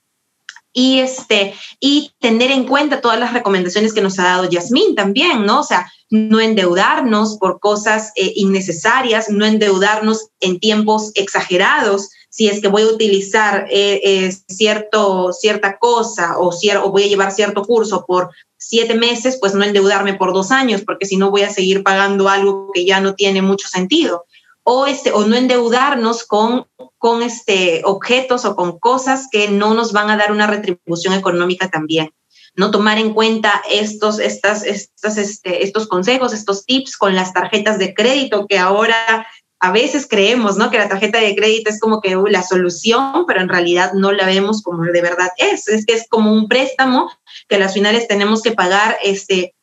y, 0.77 0.99
este, 0.99 1.55
y 1.79 2.11
tener 2.19 2.51
en 2.51 2.65
cuenta 2.65 3.01
todas 3.01 3.19
las 3.19 3.33
recomendaciones 3.33 3.93
que 3.93 4.01
nos 4.01 4.19
ha 4.19 4.25
dado 4.25 4.47
Yasmín 4.47 4.93
también, 4.93 5.43
¿no? 5.43 5.61
O 5.61 5.63
sea, 5.63 5.91
no 6.11 6.39
endeudarnos 6.39 7.39
por 7.39 7.59
cosas 7.59 8.11
eh, 8.15 8.33
innecesarias, 8.35 9.27
no 9.31 9.43
endeudarnos 9.43 10.27
en 10.39 10.59
tiempos 10.59 11.13
exagerados. 11.15 12.11
Si 12.29 12.47
es 12.47 12.61
que 12.61 12.67
voy 12.67 12.83
a 12.83 12.89
utilizar 12.89 13.65
eh, 13.71 14.01
eh, 14.03 14.31
cierto, 14.47 15.33
cierta 15.33 15.79
cosa 15.79 16.37
o, 16.37 16.51
o 16.51 16.91
voy 16.91 17.03
a 17.05 17.07
llevar 17.07 17.31
cierto 17.31 17.63
curso 17.63 18.05
por 18.05 18.29
siete 18.59 18.93
meses, 18.93 19.39
pues 19.41 19.55
no 19.55 19.63
endeudarme 19.63 20.13
por 20.13 20.31
dos 20.31 20.51
años, 20.51 20.83
porque 20.85 21.07
si 21.07 21.17
no 21.17 21.31
voy 21.31 21.41
a 21.41 21.49
seguir 21.49 21.81
pagando 21.81 22.29
algo 22.29 22.69
que 22.71 22.85
ya 22.85 22.99
no 22.99 23.15
tiene 23.15 23.41
mucho 23.41 23.67
sentido 23.67 24.25
o, 24.69 24.85
este, 24.85 25.13
o 25.13 25.25
no 25.25 25.37
endeudarnos 25.37 26.25
con, 26.25 26.67
con 26.97 27.23
este, 27.23 27.83
objetos 27.85 28.43
o 28.43 28.53
con 28.57 28.79
cosas 28.79 29.29
que 29.31 29.47
no 29.47 29.73
nos 29.73 29.93
van 29.93 30.09
a 30.09 30.17
dar 30.17 30.33
una 30.33 30.45
retribución 30.45 31.13
económica 31.13 31.69
también. 31.69 32.11
No 32.53 32.69
tomar 32.69 32.97
en 32.97 33.13
cuenta 33.13 33.61
estos, 33.71 34.19
estas, 34.19 34.65
estas, 34.65 35.17
este, 35.17 35.63
estos 35.63 35.87
consejos, 35.87 36.33
estos 36.33 36.65
tips 36.65 36.97
con 36.97 37.15
las 37.15 37.31
tarjetas 37.31 37.79
de 37.79 37.93
crédito 37.93 38.45
que 38.45 38.57
ahora 38.59 39.25
a 39.61 39.71
veces 39.71 40.05
creemos, 40.05 40.57
¿no? 40.57 40.69
Que 40.69 40.79
la 40.79 40.89
tarjeta 40.89 41.21
de 41.21 41.33
crédito 41.33 41.69
es 41.69 41.79
como 41.79 42.01
que 42.01 42.17
la 42.29 42.43
solución, 42.43 43.23
pero 43.25 43.39
en 43.39 43.47
realidad 43.47 43.93
no 43.93 44.11
la 44.11 44.25
vemos 44.25 44.61
como 44.61 44.83
de 44.83 45.01
verdad 45.01 45.29
es. 45.37 45.69
Es 45.69 45.85
que 45.85 45.93
es 45.93 46.09
como 46.09 46.33
un 46.33 46.49
préstamo 46.49 47.09
que 47.47 47.55
a 47.55 47.59
las 47.59 47.73
finales 47.73 48.09
tenemos 48.09 48.41
que 48.41 48.51
pagar 48.51 48.97
este, 49.01 49.55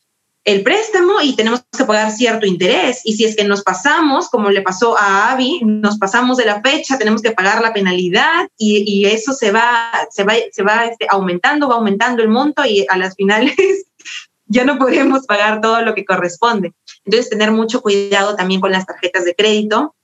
el 0.44 0.62
préstamo 0.62 1.22
y 1.22 1.34
tenemos 1.34 1.64
que 1.76 1.84
pagar 1.84 2.10
cierto 2.12 2.46
interés. 2.46 3.00
Y 3.04 3.14
si 3.14 3.24
es 3.24 3.34
que 3.34 3.44
nos 3.44 3.62
pasamos, 3.62 4.28
como 4.28 4.50
le 4.50 4.60
pasó 4.60 4.96
a 4.98 5.32
Avi, 5.32 5.60
nos 5.64 5.98
pasamos 5.98 6.36
de 6.36 6.44
la 6.44 6.60
fecha, 6.60 6.98
tenemos 6.98 7.22
que 7.22 7.32
pagar 7.32 7.62
la 7.62 7.72
penalidad 7.72 8.48
y, 8.58 9.04
eso 9.06 9.32
se 9.32 9.52
va, 9.52 9.90
se 10.10 10.24
va, 10.24 10.34
se 10.52 10.62
va 10.62 10.86
este, 10.86 11.06
aumentando, 11.08 11.68
va 11.68 11.76
aumentando 11.76 12.22
el 12.22 12.28
monto 12.28 12.64
y 12.64 12.86
a 12.88 12.96
las 12.96 13.14
finales 13.14 13.54
ya 14.46 14.64
no 14.64 14.78
podemos 14.78 15.26
pagar 15.26 15.60
todo 15.60 15.80
lo 15.82 15.94
que 15.94 16.04
corresponde. 16.04 16.72
Entonces, 17.04 17.30
tener 17.30 17.50
mucho 17.50 17.80
cuidado 17.80 18.36
también 18.36 18.60
con 18.60 18.72
las 18.72 18.86
tarjetas 18.86 19.24
de 19.24 19.34
crédito, 19.34 19.94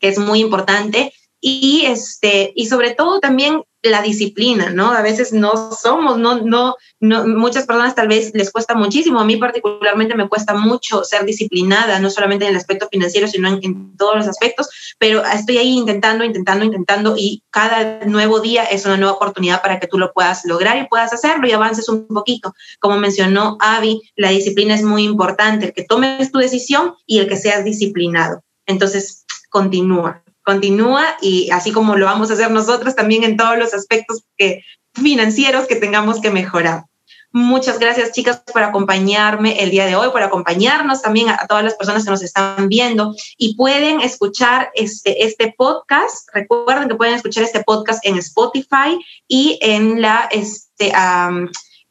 que 0.00 0.08
es 0.08 0.18
muy 0.18 0.40
importante. 0.40 1.12
Y, 1.40 1.84
este, 1.86 2.52
y 2.56 2.66
sobre 2.66 2.94
todo 2.94 3.20
también 3.20 3.62
la 3.90 4.02
disciplina, 4.02 4.70
¿no? 4.70 4.92
A 4.92 5.02
veces 5.02 5.32
no 5.32 5.72
somos, 5.72 6.18
no, 6.18 6.40
no, 6.40 6.76
no, 7.00 7.26
muchas 7.26 7.66
personas 7.66 7.94
tal 7.94 8.08
vez 8.08 8.32
les 8.34 8.50
cuesta 8.50 8.74
muchísimo, 8.74 9.20
a 9.20 9.24
mí 9.24 9.36
particularmente 9.36 10.14
me 10.14 10.28
cuesta 10.28 10.54
mucho 10.54 11.04
ser 11.04 11.24
disciplinada, 11.24 11.98
no 11.98 12.10
solamente 12.10 12.44
en 12.44 12.52
el 12.52 12.56
aspecto 12.56 12.88
financiero, 12.90 13.28
sino 13.28 13.48
en, 13.48 13.96
todos 13.96 14.16
los 14.16 14.28
aspectos, 14.28 14.68
pero 14.98 15.24
estoy 15.24 15.58
ahí 15.58 15.72
intentando, 15.72 16.24
intentando, 16.24 16.64
intentando 16.64 17.14
y 17.16 17.42
cada 17.50 18.04
nuevo 18.04 18.40
día 18.40 18.64
es 18.64 18.84
una 18.84 18.96
nueva 18.96 19.14
oportunidad 19.14 19.62
para 19.62 19.80
que 19.80 19.86
tú 19.86 19.98
lo 19.98 20.12
puedas 20.12 20.44
lograr 20.44 20.76
y 20.76 20.88
puedas 20.88 21.12
hacerlo 21.12 21.46
y 21.46 21.52
avances 21.52 21.88
un 21.88 22.06
poquito. 22.06 22.54
Como 22.78 22.98
mencionó 22.98 23.56
Avi, 23.60 24.02
la 24.16 24.30
disciplina 24.30 24.74
es 24.74 24.82
muy 24.82 25.04
importante, 25.04 25.66
el 25.66 25.72
que 25.72 25.84
tomes 25.84 26.30
tu 26.30 26.38
decisión 26.38 26.94
y 27.06 27.20
el 27.20 27.28
que 27.28 27.36
seas 27.36 27.64
disciplinado. 27.64 28.42
Entonces, 28.66 29.24
continúa 29.48 30.25
continúa 30.46 31.04
y 31.20 31.50
así 31.50 31.72
como 31.72 31.96
lo 31.96 32.06
vamos 32.06 32.30
a 32.30 32.34
hacer 32.34 32.50
nosotros 32.52 32.94
también 32.94 33.24
en 33.24 33.36
todos 33.36 33.58
los 33.58 33.74
aspectos 33.74 34.22
que, 34.38 34.62
financieros 34.94 35.66
que 35.66 35.76
tengamos 35.76 36.20
que 36.20 36.30
mejorar. 36.30 36.84
Muchas 37.32 37.78
gracias, 37.78 38.12
chicas, 38.12 38.42
por 38.50 38.62
acompañarme 38.62 39.62
el 39.62 39.70
día 39.70 39.84
de 39.84 39.96
hoy, 39.96 40.08
por 40.10 40.22
acompañarnos 40.22 41.02
también 41.02 41.28
a, 41.28 41.46
todas 41.46 41.64
las 41.64 41.74
personas 41.74 42.04
que 42.04 42.10
nos 42.10 42.22
están 42.22 42.68
viendo 42.68 43.14
y 43.36 43.56
pueden 43.56 44.00
escuchar 44.00 44.70
este, 44.74 45.26
este 45.26 45.52
podcast. 45.58 46.28
Recuerden 46.32 46.88
que 46.88 46.94
pueden 46.94 47.14
escuchar 47.14 47.42
este 47.42 47.62
podcast 47.62 48.06
en 48.06 48.16
Spotify 48.16 48.98
y 49.28 49.58
en 49.60 50.00
la 50.00 50.28
este, 50.30 50.92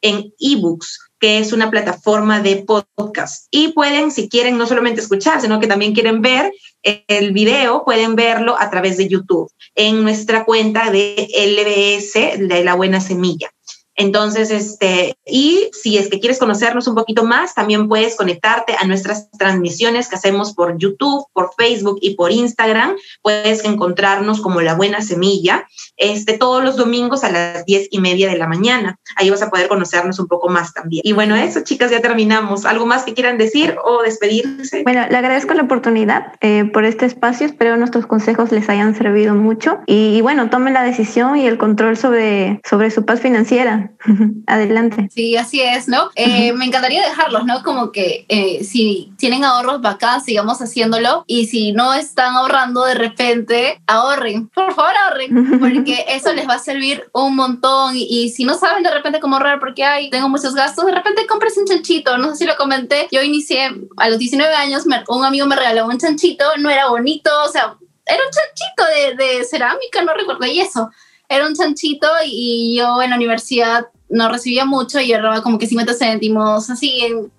en 0.00 0.32
ebooks 0.40 1.05
que 1.18 1.38
es 1.38 1.52
una 1.52 1.70
plataforma 1.70 2.40
de 2.40 2.64
podcast. 2.94 3.46
Y 3.50 3.68
pueden, 3.68 4.10
si 4.10 4.28
quieren, 4.28 4.58
no 4.58 4.66
solamente 4.66 5.00
escuchar, 5.00 5.40
sino 5.40 5.60
que 5.60 5.66
también 5.66 5.94
quieren 5.94 6.22
ver 6.22 6.52
el 6.82 7.32
video, 7.32 7.84
pueden 7.84 8.14
verlo 8.16 8.56
a 8.58 8.70
través 8.70 8.96
de 8.96 9.08
YouTube 9.08 9.50
en 9.74 10.02
nuestra 10.02 10.44
cuenta 10.44 10.90
de 10.90 11.28
LBS 11.34 12.48
de 12.48 12.64
la 12.64 12.74
Buena 12.74 13.00
Semilla. 13.00 13.50
Entonces, 13.96 14.50
este, 14.50 15.16
y 15.24 15.70
si 15.72 15.96
es 15.96 16.08
que 16.08 16.20
quieres 16.20 16.38
conocernos 16.38 16.86
un 16.86 16.94
poquito 16.94 17.24
más, 17.24 17.54
también 17.54 17.88
puedes 17.88 18.14
conectarte 18.16 18.76
a 18.78 18.86
nuestras 18.86 19.30
transmisiones 19.30 20.08
que 20.08 20.16
hacemos 20.16 20.54
por 20.54 20.76
YouTube, 20.76 21.26
por 21.32 21.50
Facebook 21.56 21.98
y 22.02 22.14
por 22.14 22.30
Instagram. 22.30 22.94
Puedes 23.22 23.64
encontrarnos 23.64 24.40
como 24.40 24.60
La 24.60 24.74
Buena 24.74 25.00
Semilla, 25.00 25.66
este, 25.96 26.36
todos 26.36 26.62
los 26.62 26.76
domingos 26.76 27.24
a 27.24 27.30
las 27.30 27.64
diez 27.64 27.88
y 27.90 28.00
media 28.00 28.28
de 28.28 28.36
la 28.36 28.46
mañana. 28.46 28.98
Ahí 29.16 29.30
vas 29.30 29.42
a 29.42 29.50
poder 29.50 29.68
conocernos 29.68 30.18
un 30.18 30.26
poco 30.26 30.48
más 30.50 30.74
también. 30.74 31.00
Y 31.04 31.12
bueno, 31.12 31.34
eso, 31.34 31.60
chicas, 31.60 31.90
ya 31.90 32.02
terminamos. 32.02 32.66
¿Algo 32.66 32.84
más 32.84 33.04
que 33.04 33.14
quieran 33.14 33.38
decir 33.38 33.76
o 33.82 34.02
despedirse? 34.02 34.82
Bueno, 34.82 35.06
le 35.08 35.16
agradezco 35.16 35.54
la 35.54 35.62
oportunidad 35.62 36.34
eh, 36.42 36.64
por 36.72 36.84
este 36.84 37.06
espacio. 37.06 37.46
Espero 37.46 37.76
nuestros 37.78 38.06
consejos 38.06 38.52
les 38.52 38.68
hayan 38.68 38.94
servido 38.94 39.34
mucho. 39.34 39.78
Y, 39.86 40.16
y 40.16 40.20
bueno, 40.20 40.50
tomen 40.50 40.74
la 40.74 40.82
decisión 40.82 41.36
y 41.38 41.46
el 41.46 41.56
control 41.56 41.96
sobre, 41.96 42.60
sobre 42.62 42.90
su 42.90 43.06
paz 43.06 43.20
financiera 43.20 43.85
Adelante. 44.46 45.08
Sí, 45.12 45.36
así 45.36 45.60
es, 45.60 45.88
¿no? 45.88 46.10
Eh, 46.14 46.52
me 46.52 46.64
encantaría 46.64 47.06
dejarlos, 47.06 47.44
¿no? 47.44 47.62
Como 47.62 47.92
que 47.92 48.26
eh, 48.28 48.64
si 48.64 49.12
tienen 49.18 49.44
ahorros 49.44 49.80
bacán, 49.80 50.22
sigamos 50.22 50.60
haciéndolo. 50.60 51.24
Y 51.26 51.46
si 51.46 51.72
no 51.72 51.94
están 51.94 52.36
ahorrando 52.36 52.84
de 52.84 52.94
repente, 52.94 53.80
ahorren. 53.86 54.48
Por 54.54 54.74
favor, 54.74 54.92
ahorren. 55.04 55.58
Porque 55.58 56.04
eso 56.08 56.32
les 56.32 56.48
va 56.48 56.54
a 56.54 56.58
servir 56.58 57.08
un 57.12 57.36
montón. 57.36 57.94
Y, 57.96 58.30
si 58.30 58.44
no 58.44 58.54
saben 58.54 58.82
de 58.82 58.90
repente 58.90 59.20
cómo 59.20 59.36
ahorrar 59.36 59.60
porque 59.60 59.84
hay, 59.84 60.10
tengo 60.10 60.28
muchos 60.28 60.54
gastos, 60.54 60.86
de 60.86 60.92
repente 60.92 61.26
compres 61.26 61.56
un 61.56 61.66
chanchito. 61.66 62.16
No 62.18 62.30
sé 62.30 62.36
si 62.36 62.46
lo 62.46 62.56
comenté. 62.56 63.08
Yo 63.10 63.22
inicié 63.22 63.70
a 63.96 64.08
los 64.08 64.18
19 64.18 64.54
años, 64.54 64.84
un 65.08 65.24
amigo 65.24 65.46
me 65.46 65.56
regaló 65.56 65.86
un 65.86 65.98
chanchito. 65.98 66.44
No 66.58 66.70
era 66.70 66.88
bonito, 66.88 67.30
o 67.44 67.48
sea, 67.48 67.76
era 68.06 68.22
un 68.24 68.30
chanchito 68.30 69.16
de, 69.18 69.24
de 69.24 69.44
cerámica, 69.44 70.02
no 70.02 70.14
recuerdo, 70.14 70.46
y 70.46 70.60
eso 70.60 70.90
era 71.28 71.46
un 71.46 71.54
chanchito 71.54 72.06
y 72.24 72.76
yo 72.78 73.02
en 73.02 73.10
la 73.10 73.16
universidad 73.16 73.86
no 74.08 74.28
recibía 74.28 74.64
mucho 74.64 75.00
y 75.00 75.12
ahorraba 75.12 75.42
como 75.42 75.58
que 75.58 75.66
50 75.66 75.94
céntimos, 75.94 76.70
así, 76.70 77.00
en 77.00 77.32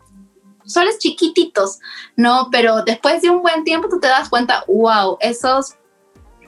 soles 0.66 1.00
chiquititos, 1.00 1.80
¿no? 2.16 2.50
Pero 2.52 2.84
después 2.84 3.22
de 3.22 3.30
un 3.30 3.42
buen 3.42 3.64
tiempo 3.64 3.88
tú 3.90 4.00
te 4.00 4.08
das 4.08 4.30
cuenta, 4.30 4.66
wow, 4.68 5.18
esos, 5.22 5.76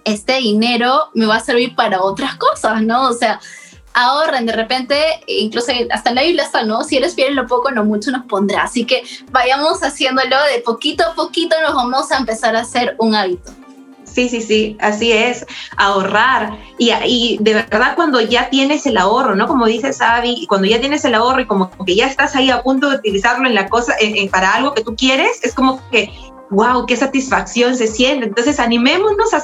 este 0.04 0.38
dinero 0.38 1.10
me 1.14 1.26
va 1.26 1.38
a 1.38 1.40
servir 1.40 1.76
para 1.76 2.02
otras 2.02 2.36
cosas, 2.36 2.82
¿no? 2.82 3.08
O 3.10 3.14
sea, 3.14 3.40
ahorren 3.94 4.46
de 4.46 4.54
repente, 4.54 4.98
incluso 5.28 5.72
hasta 5.92 6.10
en 6.10 6.16
la 6.16 6.24
Biblia 6.24 6.50
¿no? 6.66 6.84
Si 6.84 6.98
eres 6.98 7.16
fiel 7.16 7.30
en 7.30 7.36
lo 7.38 7.48
poco, 7.48 7.72
no 7.72 7.86
mucho 7.86 8.12
nos 8.12 8.26
pondrá. 8.26 8.64
Así 8.64 8.86
que 8.86 9.04
vayamos 9.32 9.82
haciéndolo 9.84 10.36
de 10.54 10.62
poquito 10.62 11.06
a 11.06 11.14
poquito, 11.14 11.56
nos 11.62 11.74
vamos 11.74 12.12
a 12.12 12.18
empezar 12.18 12.56
a 12.56 12.62
hacer 12.62 12.96
un 13.00 13.16
hábito. 13.16 13.52
Sí, 14.12 14.30
sí, 14.30 14.42
sí, 14.42 14.78
así 14.80 15.12
es, 15.12 15.46
ahorrar. 15.78 16.58
Y, 16.78 16.92
y, 17.06 17.38
de 17.42 17.54
verdad 17.54 17.96
cuando 17.96 18.22
ya 18.22 18.50
tienes 18.50 18.86
el 18.86 18.98
ahorro, 18.98 19.36
¿no? 19.36 19.48
Como 19.48 19.66
dice 19.66 19.94
Sabi, 19.94 20.46
cuando 20.48 20.68
ya 20.68 20.80
tienes 20.80 21.06
el 21.06 21.16
ahorro 21.16 21.42
y 21.42 21.48
como 21.48 21.70
que 21.86 21.96
ya 21.96 22.08
estás 22.08 22.36
ahí 22.36 22.50
a 22.50 22.62
punto 22.62 22.90
de 22.90 22.98
utilizarlo 22.98 23.48
en 23.48 23.56
la 23.56 23.68
cosa, 23.68 23.96
para 24.32 24.56
algo 24.56 24.74
que 24.74 24.84
tú 24.84 24.96
quieres, 24.96 25.40
es 25.44 25.54
como 25.54 25.82
que 25.90 26.12
wow, 26.52 26.86
qué 26.86 26.96
satisfacción 26.96 27.76
se 27.76 27.88
siente. 27.88 28.26
Entonces, 28.26 28.60
animémonos 28.60 29.34
a, 29.34 29.44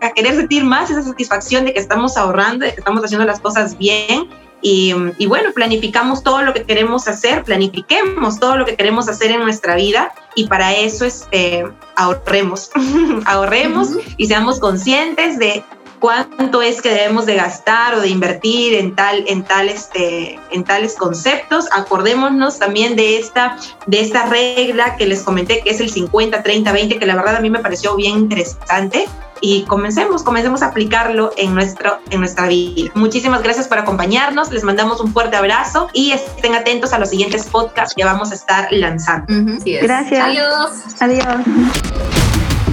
a, 0.00 0.12
querer 0.12 0.34
sentir 0.34 0.64
más 0.64 0.90
esa 0.90 1.02
satisfacción 1.02 1.64
de 1.64 1.74
que 1.74 1.80
estamos 1.80 2.16
ahorrando, 2.16 2.64
de 2.64 2.72
que 2.72 2.80
estamos 2.80 3.04
haciendo 3.04 3.26
las 3.26 3.40
cosas 3.40 3.76
bien. 3.76 4.28
Y, 4.60 4.92
y, 5.18 5.26
bueno, 5.26 5.52
planificamos 5.52 6.22
todo 6.22 6.42
lo 6.42 6.52
que 6.52 6.64
queremos 6.64 7.06
hacer, 7.06 7.44
planifiquemos 7.44 8.40
todo 8.40 8.56
lo 8.56 8.64
que 8.64 8.74
queremos 8.74 9.08
hacer 9.08 9.30
en 9.30 9.40
nuestra 9.40 9.76
vida 9.76 10.12
y 10.34 10.46
para 10.48 10.74
eso 10.74 11.04
este, 11.04 11.64
ahorremos, 11.96 12.70
ahorremos 13.26 13.90
y 14.16 14.26
seamos 14.26 14.58
conscientes 14.58 15.38
de 15.38 15.64
cuánto 15.98 16.62
es 16.62 16.80
que 16.80 16.90
debemos 16.90 17.26
de 17.26 17.34
gastar 17.34 17.94
o 17.94 18.00
de 18.00 18.08
invertir 18.08 18.74
en 18.74 18.94
tal 18.94 19.24
en 19.26 19.42
tal 19.42 19.68
este 19.68 20.38
en 20.50 20.64
tales 20.64 20.96
conceptos 20.96 21.66
acordémonos 21.72 22.58
también 22.58 22.96
de 22.96 23.18
esta 23.18 23.56
de 23.86 24.00
esta 24.00 24.26
regla 24.26 24.96
que 24.96 25.06
les 25.06 25.22
comenté 25.22 25.60
que 25.60 25.70
es 25.70 25.80
el 25.80 25.90
50 25.90 26.42
30 26.42 26.72
20 26.72 26.98
que 26.98 27.06
la 27.06 27.16
verdad 27.16 27.36
a 27.36 27.40
mí 27.40 27.50
me 27.50 27.60
pareció 27.60 27.96
bien 27.96 28.18
interesante 28.18 29.06
y 29.40 29.62
comencemos, 29.62 30.22
comencemos 30.22 30.62
a 30.62 30.66
aplicarlo 30.66 31.30
en, 31.36 31.54
nuestro, 31.54 31.98
en 32.10 32.20
nuestra 32.20 32.48
vida. 32.48 32.90
Muchísimas 32.94 33.42
gracias 33.42 33.68
por 33.68 33.78
acompañarnos, 33.78 34.50
les 34.50 34.64
mandamos 34.64 35.00
un 35.00 35.12
fuerte 35.12 35.36
abrazo 35.36 35.88
y 35.92 36.10
estén 36.10 36.54
atentos 36.54 36.92
a 36.92 36.98
los 36.98 37.10
siguientes 37.10 37.46
podcasts 37.46 37.94
que 37.94 38.04
vamos 38.04 38.32
a 38.32 38.34
estar 38.34 38.68
lanzando. 38.72 39.26
Gracias. 39.64 40.26
Adiós. 40.26 40.70
Adiós. 41.00 41.26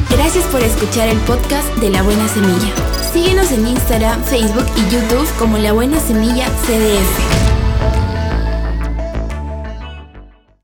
Gracias 0.09 0.45
por 0.45 0.61
escuchar 0.61 1.07
el 1.09 1.17
podcast 1.19 1.67
de 1.75 1.89
La 1.89 2.01
Buena 2.01 2.27
Semilla. 2.27 2.94
Síguenos 3.15 3.49
en 3.53 3.65
Instagram, 3.65 4.21
Facebook 4.25 4.65
y 4.75 4.93
YouTube 4.93 5.25
como 5.39 5.57
La 5.57 5.71
Buena 5.71 6.01
Semilla 6.01 6.47
CDF. 6.65 7.34